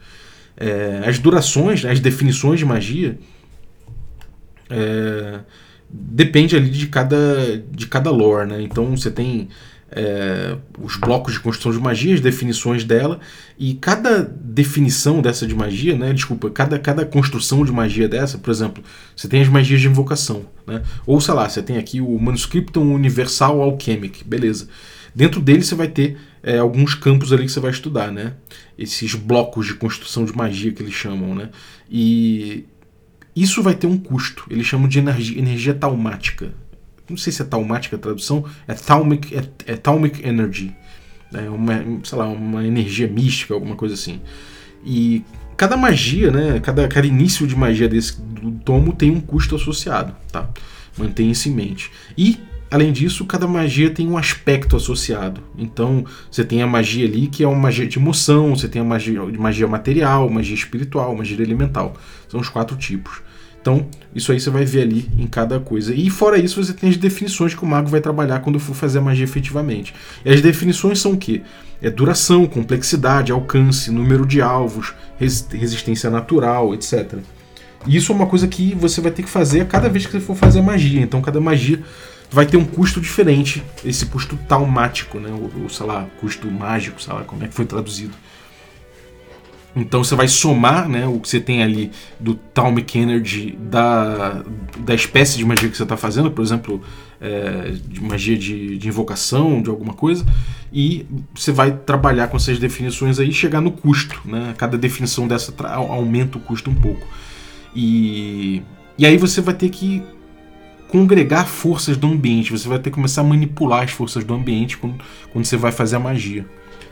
[0.55, 3.17] É, as durações, né, as definições de magia,
[4.69, 5.39] é,
[5.93, 8.49] depende ali de cada, de cada lore.
[8.49, 8.61] Né?
[8.63, 9.47] Então você tem
[9.95, 13.19] é, os blocos de construção de magia, as definições dela,
[13.57, 18.49] e cada definição dessa de magia, né, desculpa, cada, cada construção de magia dessa, por
[18.49, 18.83] exemplo,
[19.15, 22.93] você tem as magias de invocação, né, ou sei lá, você tem aqui o Manuscriptum
[22.93, 24.67] Universal Alchemic, beleza.
[25.15, 28.33] Dentro dele você vai ter é, alguns campos ali que você vai estudar, né?
[28.77, 31.49] Esses blocos de construção de magia que eles chamam, né?
[31.87, 32.65] E
[33.35, 34.45] isso vai ter um custo.
[34.49, 36.53] Eles chamam de energia, energia taumática.
[37.09, 38.45] Não sei se é taumática a tradução.
[38.67, 40.75] É thalmic, é, é thalmic energy.
[41.33, 44.21] É uma, sei lá, uma energia mística, alguma coisa assim.
[44.85, 45.23] E
[45.57, 46.59] cada magia, né?
[46.59, 50.49] Cada, cada início de magia desse do tomo tem um custo associado, tá?
[50.97, 51.91] Mantenha isso em mente.
[52.17, 52.37] E
[52.73, 55.43] Além disso, cada magia tem um aspecto associado.
[55.55, 58.83] Então, você tem a magia ali que é uma magia de emoção, você tem a
[58.83, 61.93] magia, magia material, magia espiritual, magia elemental.
[62.33, 63.21] São os quatro tipos.
[63.61, 65.93] Então, isso aí você vai ver ali em cada coisa.
[65.93, 68.97] E fora isso, você tem as definições que o mago vai trabalhar quando for fazer
[68.97, 69.93] a magia efetivamente.
[70.25, 71.43] E as definições são o quê?
[71.79, 77.19] É duração, complexidade, alcance, número de alvos, resistência natural, etc.
[77.85, 80.11] E isso é uma coisa que você vai ter que fazer a cada vez que
[80.11, 81.01] você for fazer magia.
[81.01, 81.83] Então, cada magia
[82.31, 85.29] vai ter um custo diferente, esse custo taumático, né?
[85.31, 88.15] Ou, sei lá, custo mágico, sei lá como é que foi traduzido.
[89.75, 94.43] Então você vai somar né, o que você tem ali do Talmic Energy da,
[94.79, 96.79] da espécie de magia que você está fazendo, por exemplo,
[97.19, 100.25] é, de magia de, de, invocação, de alguma coisa,
[100.71, 104.21] e você vai trabalhar com essas definições aí e chegar no custo.
[104.25, 104.53] Né?
[104.57, 107.07] Cada definição dessa aumenta o custo um pouco.
[107.75, 108.61] E,
[108.97, 110.03] e aí você vai ter que
[110.87, 112.51] congregar forças do ambiente.
[112.51, 115.71] Você vai ter que começar a manipular as forças do ambiente quando, quando você vai
[115.71, 116.45] fazer a magia.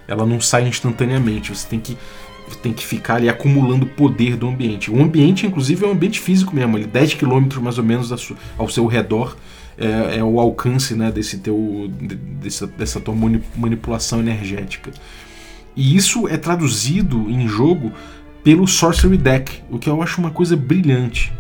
[0.08, 1.56] Ela não sai instantaneamente.
[1.56, 1.96] Você tem que
[2.58, 4.92] tem que ficar ali acumulando poder do ambiente.
[4.92, 6.78] O ambiente, inclusive, é um ambiente físico mesmo.
[6.78, 8.12] Ele 10 km mais ou menos
[8.58, 9.36] ao seu redor
[9.78, 11.90] é, é, o alcance né, desse teu,
[12.42, 13.16] dessa, dessa tua
[13.56, 14.92] manipulação energética.
[15.76, 17.92] E isso é traduzido em jogo
[18.44, 21.32] pelo Sorcery Deck, o que eu acho uma coisa brilhante.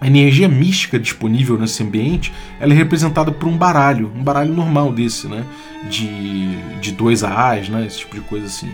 [0.00, 4.92] A energia mística disponível nesse ambiente ela é representada por um baralho, um baralho normal
[4.92, 5.44] desse, né?
[5.88, 7.86] De, de dois A's, né?
[7.86, 8.68] Esse tipo de coisa assim.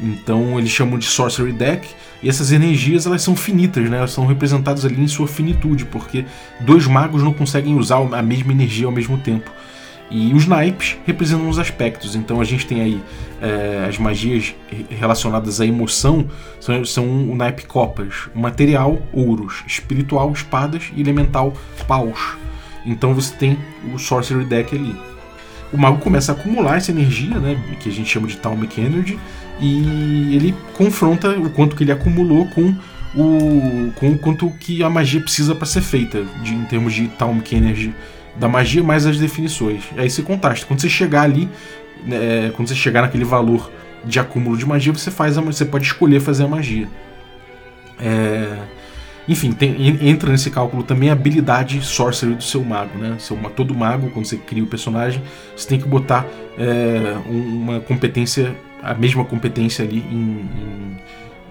[0.00, 1.88] Então eles chamam de Sorcery Deck
[2.22, 3.98] e essas energias elas são finitas, né?
[3.98, 6.24] Elas são representadas ali em sua finitude, porque
[6.60, 9.50] dois magos não conseguem usar a mesma energia ao mesmo tempo.
[10.10, 12.14] E os naipes representam os aspectos.
[12.14, 13.02] Então a gente tem aí
[13.40, 14.54] é, as magias
[14.88, 16.28] relacionadas à emoção,
[16.60, 21.52] são, são o naipe copas, material, ouros, espiritual, espadas e elemental,
[21.88, 22.36] paus.
[22.84, 23.58] Então você tem
[23.92, 24.94] o Sorcery Deck ali.
[25.72, 29.18] O mago começa a acumular essa energia, né, que a gente chama de Talmic Energy,
[29.60, 32.74] e ele confronta o quanto que ele acumulou com
[33.14, 37.08] o, com o quanto que a magia precisa para ser feita, de, em termos de
[37.08, 37.94] Talmic Energy
[38.38, 39.84] da magia mais as definições.
[39.96, 40.66] Aí você contrasta.
[40.66, 41.48] Quando você chegar ali,
[42.04, 43.70] né, quando você chegar naquele valor
[44.04, 46.88] de acúmulo de magia, você faz a, você pode escolher fazer a magia.
[47.98, 48.58] É,
[49.28, 53.16] enfim, tem, entra nesse cálculo também a habilidade sorcery do seu mago, né?
[53.18, 55.20] Seu, todo mago, quando você cria o personagem,
[55.56, 58.54] você tem que botar é, uma competência,
[58.90, 60.48] a mesma competência ali em,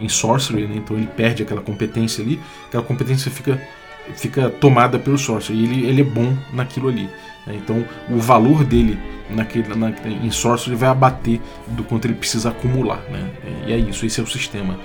[0.02, 0.76] em, em sorcery, né?
[0.78, 3.60] Então ele perde aquela competência ali, aquela competência fica
[4.14, 5.60] fica tomada pelo Sorcerer.
[5.60, 7.10] E ele, ele é bom naquilo ali.
[7.46, 7.56] Né?
[7.56, 13.02] Então o valor dele naquele, na, em Sorcerer vai abater do quanto ele precisa acumular.
[13.10, 13.30] Né?
[13.68, 14.78] E é isso, esse é o sistema.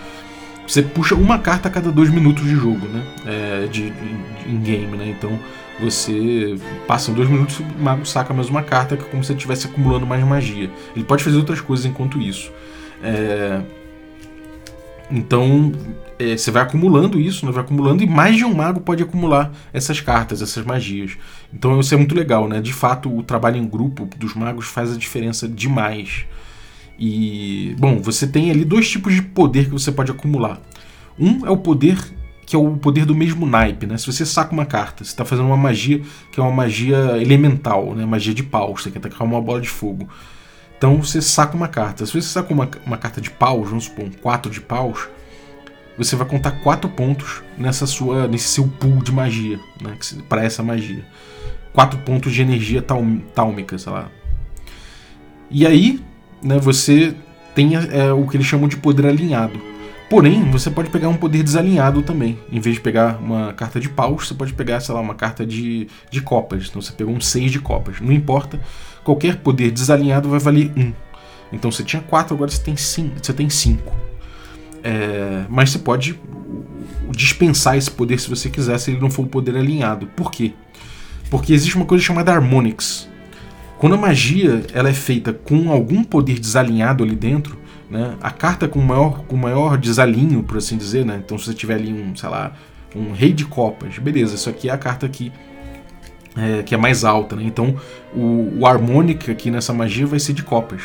[0.66, 3.02] você puxa uma carta a cada dois minutos de jogo, né?
[3.26, 3.92] É, de,
[4.46, 5.08] em game, né?
[5.08, 5.38] Então
[5.80, 9.38] você passa dois minutos o mago saca mais uma carta, que é como se ele
[9.38, 10.70] estivesse acumulando mais magia.
[10.94, 12.50] Ele pode fazer outras coisas enquanto isso.
[13.02, 13.60] É...
[15.10, 15.72] Então
[16.18, 17.50] é, você vai acumulando isso, né?
[17.50, 21.16] vai acumulando, e mais de um mago pode acumular essas cartas, essas magias.
[21.52, 22.60] Então isso é muito legal, né?
[22.60, 26.26] De fato, o trabalho em grupo dos magos faz a diferença demais.
[26.98, 30.60] E, bom, você tem ali dois tipos de poder que você pode acumular.
[31.18, 31.98] Um é o poder
[32.51, 33.96] que é o poder do mesmo naipe, né?
[33.96, 37.94] Se você saca uma carta, você está fazendo uma magia que é uma magia elemental,
[37.94, 38.05] né?
[38.05, 40.09] Magia de pau, você quer atacar uma bola de fogo.
[40.77, 42.05] Então você saca uma carta.
[42.05, 45.09] Se você saca uma, uma carta de paus, vamos supor, um 4 de paus,
[45.96, 49.96] você vai contar 4 pontos nessa sua, nesse seu pool de magia, né?
[50.29, 51.07] Para essa magia.
[51.73, 54.11] 4 pontos de energia tálmica, sei lá.
[55.48, 56.01] E aí,
[56.42, 57.15] né, você
[57.55, 59.69] tem é, o que eles chamam de poder alinhado.
[60.11, 62.37] Porém, você pode pegar um poder desalinhado também.
[62.50, 65.46] Em vez de pegar uma carta de paus, você pode pegar, sei lá, uma carta
[65.46, 66.67] de, de copas.
[66.69, 68.00] Então você pegou um 6 de copas.
[68.00, 68.61] Não importa,
[69.04, 70.92] qualquer poder desalinhado vai valer 1.
[71.52, 73.25] Então você tinha 4, agora você tem 5.
[73.25, 73.92] Você tem 5.
[74.83, 76.19] É, mas você pode
[77.13, 80.08] dispensar esse poder se você quiser, se ele não for um poder alinhado.
[80.08, 80.54] Por quê?
[81.31, 83.08] Porque existe uma coisa chamada Harmonics.
[83.79, 87.60] Quando a magia ela é feita com algum poder desalinhado ali dentro,
[87.90, 88.16] né?
[88.20, 91.20] A carta com maior, com maior desalinho, por assim dizer, né?
[91.24, 92.52] Então se você tiver ali um, sei lá,
[92.94, 95.32] um rei de copas, beleza, isso aqui é a carta que
[96.36, 97.42] é, que é mais alta, né?
[97.44, 97.76] Então
[98.14, 100.82] o, o harmônica aqui nessa magia vai ser de copas.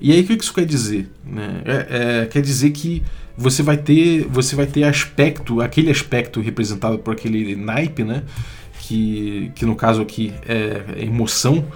[0.00, 1.08] E aí o que isso quer dizer?
[1.24, 1.62] Né?
[1.64, 3.02] É, é, quer dizer que
[3.36, 8.24] você vai ter você vai ter aspecto, aquele aspecto representado por aquele naipe, né?
[8.80, 11.66] Que, que no caso aqui é emoção,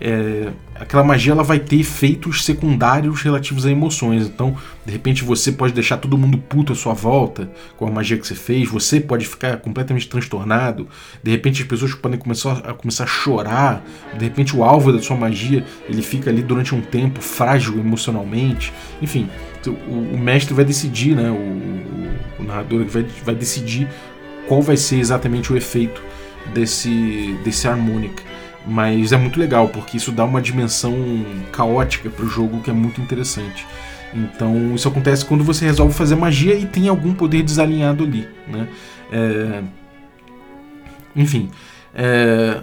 [0.00, 4.26] é, aquela magia ela vai ter efeitos secundários relativos a emoções.
[4.26, 8.16] Então, de repente, você pode deixar todo mundo puto à sua volta com a magia
[8.16, 10.88] que você fez, você pode ficar completamente transtornado.
[11.22, 13.84] De repente, as pessoas podem começar a, começar a chorar.
[14.16, 18.72] De repente, o alvo da sua magia ele fica ali durante um tempo frágil emocionalmente.
[19.02, 19.28] Enfim,
[19.66, 19.70] o,
[20.14, 21.30] o mestre vai decidir, né?
[21.30, 23.86] O, o, narrador vai, vai decidir
[24.48, 26.02] qual vai ser exatamente o efeito
[26.54, 28.22] desse, desse harmônica.
[28.66, 30.94] Mas é muito legal, porque isso dá uma dimensão
[31.50, 33.66] caótica para o jogo que é muito interessante.
[34.12, 38.28] Então isso acontece quando você resolve fazer magia e tem algum poder desalinhado ali.
[38.46, 38.68] Né?
[39.12, 39.62] É...
[41.16, 41.50] Enfim.
[41.94, 42.62] É...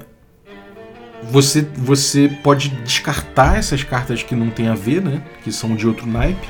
[1.32, 5.24] Você, você pode descartar essas cartas que não tem a ver, né?
[5.44, 6.48] que são de outro naipe,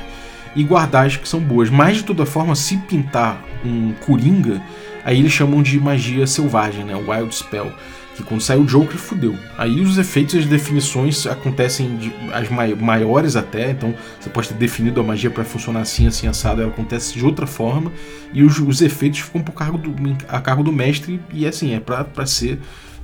[0.54, 1.70] e guardar as que são boas.
[1.70, 4.60] Mas de toda forma, se pintar um Coringa,
[5.04, 6.94] aí eles chamam de magia selvagem, né?
[6.94, 7.72] Wild Spell
[8.18, 9.36] que quando sai o Joker fudeu.
[9.56, 14.48] Aí os efeitos e as definições acontecem de, as mai maiores até, então você pode
[14.48, 17.92] ter definido a magia para funcionar assim, assim, assado, ela acontece de outra forma,
[18.32, 19.94] e os, os efeitos ficam por cargo do,
[20.28, 22.58] a cargo do mestre, e assim, é para ser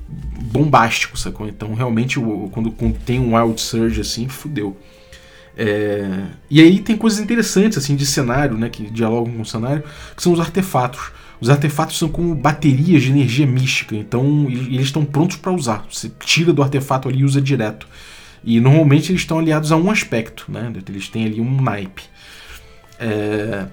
[0.09, 1.47] bombástico, sacou?
[1.47, 2.19] Então realmente
[2.51, 4.77] quando, quando tem um Wild Surge assim, fudeu.
[5.57, 6.25] É...
[6.51, 9.85] E aí tem coisas interessantes assim de cenário, né, que dialogam com o cenário,
[10.17, 11.13] que são os artefatos.
[11.45, 15.85] Os artefatos são como baterias de energia mística, então eles estão prontos para usar.
[15.91, 17.87] Você tira do artefato ali e usa direto.
[18.43, 20.73] E normalmente eles estão aliados a um aspecto, né?
[20.89, 22.05] Eles têm ali um naipe.
[22.99, 23.67] É...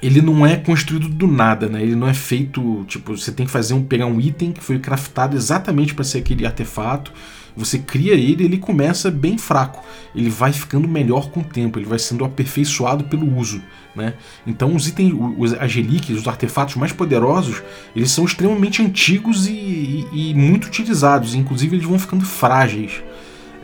[0.00, 1.82] Ele não é construído do nada, né?
[1.82, 4.78] Ele não é feito, tipo, você tem que fazer um pegar um item que foi
[4.78, 7.12] craftado exatamente para ser aquele artefato
[7.56, 9.84] você cria ele ele começa bem fraco.
[10.14, 13.62] Ele vai ficando melhor com o tempo, ele vai sendo aperfeiçoado pelo uso.
[13.94, 14.14] Né?
[14.46, 17.62] Então os itens, os, as relíquias, os artefatos mais poderosos,
[17.94, 19.52] eles são extremamente antigos e,
[20.12, 21.34] e, e muito utilizados.
[21.34, 23.02] Inclusive eles vão ficando frágeis.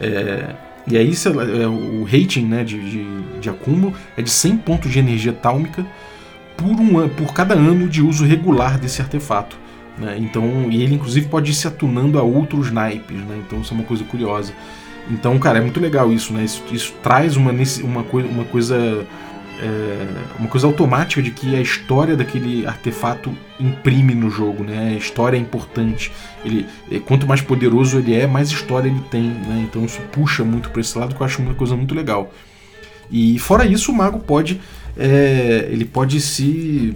[0.00, 0.54] É,
[0.90, 4.98] e aí é, o rating né, de, de, de, acúmulo é de 100 pontos de
[4.98, 5.86] energia tálmica
[6.56, 9.56] por, um, por cada ano de uso regular desse artefato.
[9.98, 10.16] Né?
[10.20, 13.42] Então, e ele inclusive pode ir se atunando a outros naipes, né?
[13.44, 14.52] Então isso é uma coisa curiosa.
[15.10, 16.44] Então, cara, é muito legal isso, né?
[16.44, 19.06] Isso, isso traz uma, uma, coisa, uma coisa
[19.60, 20.06] é,
[20.38, 24.90] uma coisa automática de que a história daquele artefato imprime no jogo, né?
[24.94, 26.12] A história é importante.
[26.44, 29.66] Ele, é, quanto mais poderoso ele é, mais história ele tem, né?
[29.68, 32.32] Então isso puxa muito para esse lado, que eu acho uma coisa muito legal.
[33.10, 34.60] E fora isso, o mago pode
[34.96, 36.94] é, ele pode se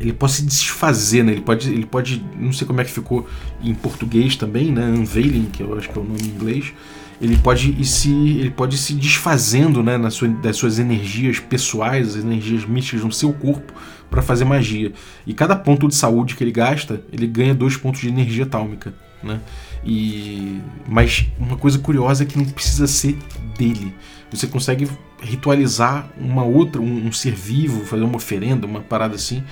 [0.00, 1.32] ele pode se desfazer, né?
[1.32, 3.28] Ele pode, ele pode, não sei como é que ficou
[3.62, 4.84] em português também, né?
[4.86, 6.72] Unveiling, que eu acho que é o nome em inglês.
[7.20, 12.24] Ele pode ir se, ele pode se desfazendo, né, sua, das suas energias pessoais, as
[12.24, 13.72] energias místicas no seu corpo
[14.10, 14.92] para fazer magia.
[15.24, 18.92] E cada ponto de saúde que ele gasta, ele ganha dois pontos de energia tálmica.
[19.22, 19.40] né?
[19.84, 23.16] E mas uma coisa curiosa é que não precisa ser
[23.56, 23.94] dele.
[24.30, 24.88] Você consegue
[25.20, 29.42] ritualizar uma outra, um, um ser vivo, fazer uma oferenda, uma parada assim,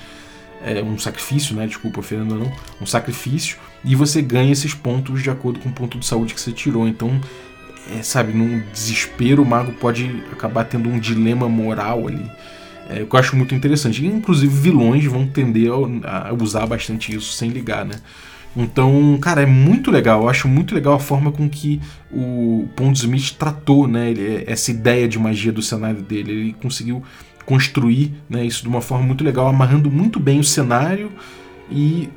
[0.64, 1.66] é, um sacrifício, né?
[1.66, 5.98] Desculpa, oferenda não, um sacrifício e você ganha esses pontos de acordo com o ponto
[5.98, 6.86] de saúde que você tirou.
[6.86, 7.20] Então,
[7.96, 12.30] é, sabe, num desespero o mago pode acabar tendo um dilema moral ali.
[12.88, 14.04] É, eu acho muito interessante.
[14.04, 15.70] E, inclusive, vilões vão tender
[16.04, 17.94] a, a usar bastante isso sem ligar, né?
[18.56, 20.22] Então, cara, é muito legal.
[20.22, 21.80] Eu acho muito legal a forma com que
[22.10, 26.32] o Pondsmith tratou, né, ele, essa ideia de magia do cenário dele.
[26.32, 27.02] Ele conseguiu
[27.50, 31.10] construir né, isso de uma forma muito legal, amarrando muito bem o cenário
[31.68, 32.08] e,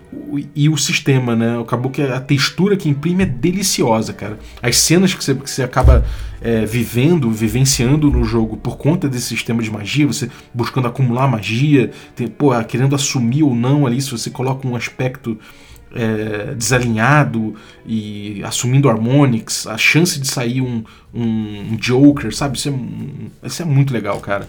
[0.55, 1.59] e o sistema, né?
[1.59, 4.37] Acabou que a textura que imprime é deliciosa, cara.
[4.61, 6.05] As cenas que você, que você acaba
[6.39, 11.89] é, vivendo, vivenciando no jogo por conta desse sistema de magia, você buscando acumular magia,
[12.15, 15.37] tem, pô, querendo assumir ou não ali, se você coloca um aspecto
[15.95, 17.55] é, desalinhado
[17.85, 22.57] e assumindo harmonics, a chance de sair um, um, um Joker, sabe?
[22.57, 24.45] Isso é, isso é muito legal, cara.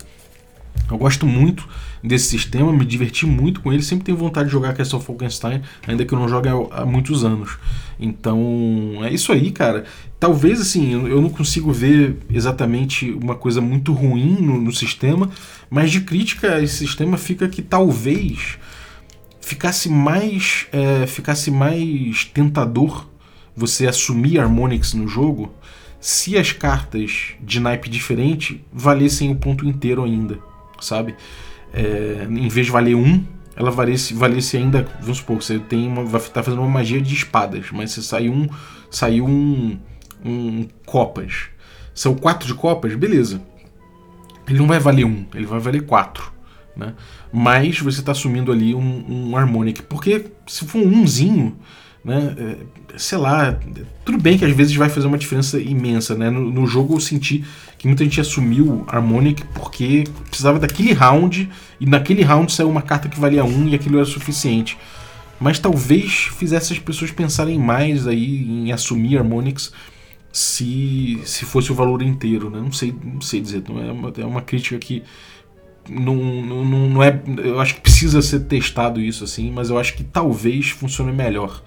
[0.90, 1.66] Eu gosto muito
[2.02, 6.04] desse sistema, me diverti muito com ele, sempre tenho vontade de jogar Castle Falkenstein, ainda
[6.04, 7.56] que eu não jogue há, muitos anos.
[7.98, 9.84] Então, é isso aí, cara.
[10.20, 15.30] Talvez, assim, eu não consigo ver exatamente uma coisa muito ruim no, no sistema,
[15.70, 18.58] mas de crítica a esse sistema fica que talvez
[19.40, 23.08] ficasse mais, é, ficasse mais tentador
[23.56, 25.52] você assumir Harmonix no jogo
[26.00, 30.38] se as cartas de naipe diferente valessem o ponto inteiro ainda
[30.84, 31.14] sabe?
[31.72, 33.24] É, em vez de valer um,
[33.56, 37.00] ela valesse, valesse ainda, vamos supor, você tem uma, vai estar tá fazendo uma magia
[37.00, 38.48] de espadas, mas você saiu um,
[38.90, 39.78] saiu um,
[40.24, 41.46] um copas.
[41.94, 43.40] São quatro de copas, beleza.
[44.48, 46.32] Ele não vai valer um, ele vai valer quatro.
[46.76, 46.94] Né?
[47.32, 49.82] Mas você está assumindo ali um, um harmonic.
[49.82, 51.56] Porque se for um umzinho,
[52.04, 52.34] né?
[52.36, 53.58] É, sei lá,
[54.04, 56.28] tudo bem que às vezes vai fazer uma diferença imensa, né?
[56.28, 57.44] No, no, jogo eu senti
[57.84, 63.10] que muita gente assumiu Harmonic porque precisava daquele round e naquele round saiu uma carta
[63.10, 64.78] que valia 1 e aquilo era suficiente.
[65.38, 69.70] Mas talvez fizesse as pessoas pensarem mais aí em assumir Harmonix
[70.32, 72.58] se, se fosse o valor inteiro, né?
[72.58, 75.02] Não sei, não sei dizer, não é uma, é uma crítica que
[75.86, 77.20] não, não, não é.
[77.36, 81.62] Eu acho que precisa ser testado isso assim, mas eu acho que talvez funcione melhor.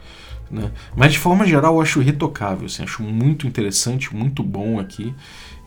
[0.50, 0.72] Né?
[0.96, 5.14] Mas de forma geral eu acho retocável, assim, acho muito interessante, muito bom aqui.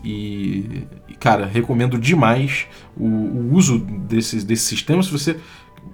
[0.03, 0.87] E,
[1.19, 5.03] cara, recomendo demais o, o uso desse, desse sistema.
[5.03, 5.37] Se você.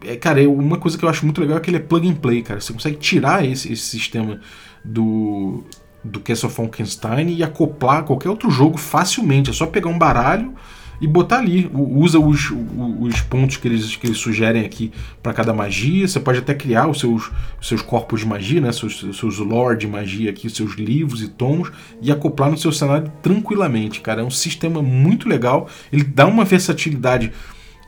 [0.05, 2.15] É, cara, uma coisa que eu acho muito legal é que ele é plug and
[2.15, 2.61] play, cara.
[2.61, 4.41] Você consegue tirar esse, esse sistema
[4.85, 5.65] do,
[6.05, 9.51] do Castle Frankenstein e acoplar qualquer outro jogo facilmente.
[9.51, 10.55] É só pegar um baralho
[11.01, 11.71] e botar ali.
[11.73, 14.93] Usa os, os pontos que eles, que eles sugerem aqui
[15.23, 16.07] para cada magia.
[16.07, 17.31] Você pode até criar os seus,
[17.61, 18.73] os seus corpos de magia, né?
[18.73, 21.71] seus, seus lore de magia aqui, seus livros e tons,
[22.01, 24.23] e acoplar no seu cenário tranquilamente, cara.
[24.23, 25.69] É um sistema muito legal.
[25.93, 27.33] Ele dá uma versatilidade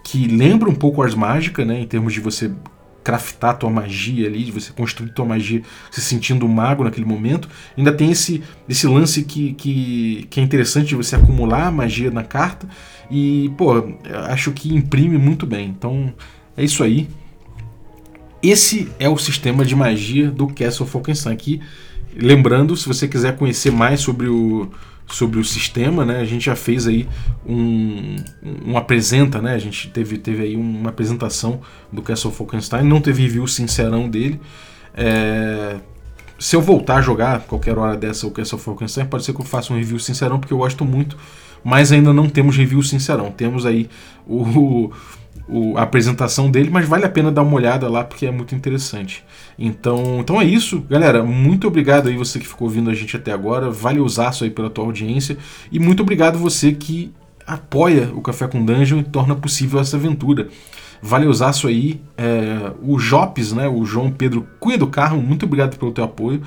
[0.05, 1.81] que lembra um pouco Ars Mágica, né?
[1.81, 2.51] Em termos de você
[3.03, 7.49] craftar tua magia ali, de você construir tua magia se sentindo mago naquele momento.
[7.77, 12.23] Ainda tem esse, esse lance que, que, que é interessante de você acumular magia na
[12.23, 12.69] carta.
[13.11, 13.73] E, pô,
[14.29, 15.69] acho que imprime muito bem.
[15.69, 16.13] Então,
[16.57, 17.09] é isso aí.
[18.43, 21.33] Esse é o sistema de magia do Castle Falkenstein.
[21.33, 21.61] Aqui,
[22.15, 24.71] lembrando, se você quiser conhecer mais sobre o,
[25.11, 26.21] sobre o sistema, né?
[26.21, 27.09] A gente já fez aí
[27.47, 28.17] um,
[28.67, 29.55] um apresenta, né?
[29.55, 31.61] A gente teve, teve aí uma apresentação
[31.93, 34.41] do Castle Falkenstein, não teve review sincerão dele.
[34.95, 35.77] É,
[36.39, 39.45] se eu voltar a jogar qualquer hora dessa o Castle Falkenstein, pode ser que eu
[39.45, 41.17] faça um review sincerão, porque eu gosto muito,
[41.65, 43.31] mas ainda não temos review sincerão.
[43.31, 43.89] Temos aí
[44.27, 44.93] o,
[45.49, 48.55] o, a apresentação dele, mas vale a pena dar uma olhada lá porque é muito
[48.55, 49.25] interessante.
[49.59, 51.25] Então, então é isso, galera.
[51.25, 53.71] Muito obrigado aí você que ficou ouvindo a gente até agora.
[53.71, 55.39] Vale usaço aí pela tua audiência
[55.73, 57.13] e muito obrigado você que
[57.47, 60.49] apoia o Café com Dungeon e torna possível essa aventura.
[61.01, 62.01] Vale usaço aí.
[62.17, 66.43] É, o Jopes, né, o João Pedro Cunha do Carro, muito obrigado pelo teu apoio.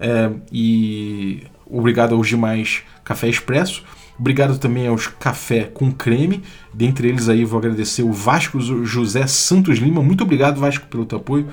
[0.00, 3.84] É, e obrigado aos demais Café Expresso.
[4.18, 6.42] Obrigado também aos Café com Creme.
[6.72, 10.02] Dentre eles aí vou agradecer o Vasco José Santos Lima.
[10.02, 11.48] Muito obrigado, Vasco, pelo teu apoio.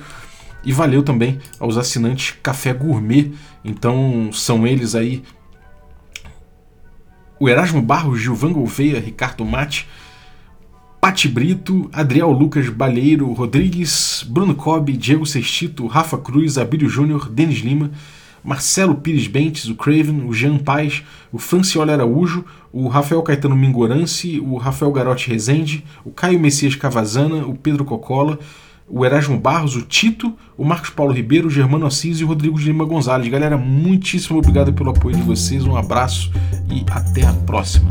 [0.64, 3.32] E valeu também aos assinantes Café Gourmet.
[3.62, 5.22] Então são eles aí
[7.38, 9.86] o Erasmo Barros, Gilvan Gouveia, Ricardo Mate,
[11.00, 17.58] Pati Brito, Adriel Lucas Balheiro, Rodrigues, Bruno Cobb, Diego Sextito, Rafa Cruz, Abílio Júnior, Denis
[17.58, 17.90] Lima,
[18.44, 24.38] Marcelo Pires Bentes, o Craven, o Jean Paz, o Francioli Araújo, o Rafael Caetano Mingorance,
[24.38, 28.38] o Rafael Garotti Rezende, o Caio Messias Cavazana, o Pedro Cocola,
[28.86, 32.58] o Erasmo Barros, o Tito, o Marcos Paulo Ribeiro, o Germano Assis e o Rodrigo
[32.58, 33.30] de Lima Gonzalez.
[33.30, 36.30] Galera, muitíssimo obrigado pelo apoio de vocês, um abraço
[36.68, 37.90] e até a próxima.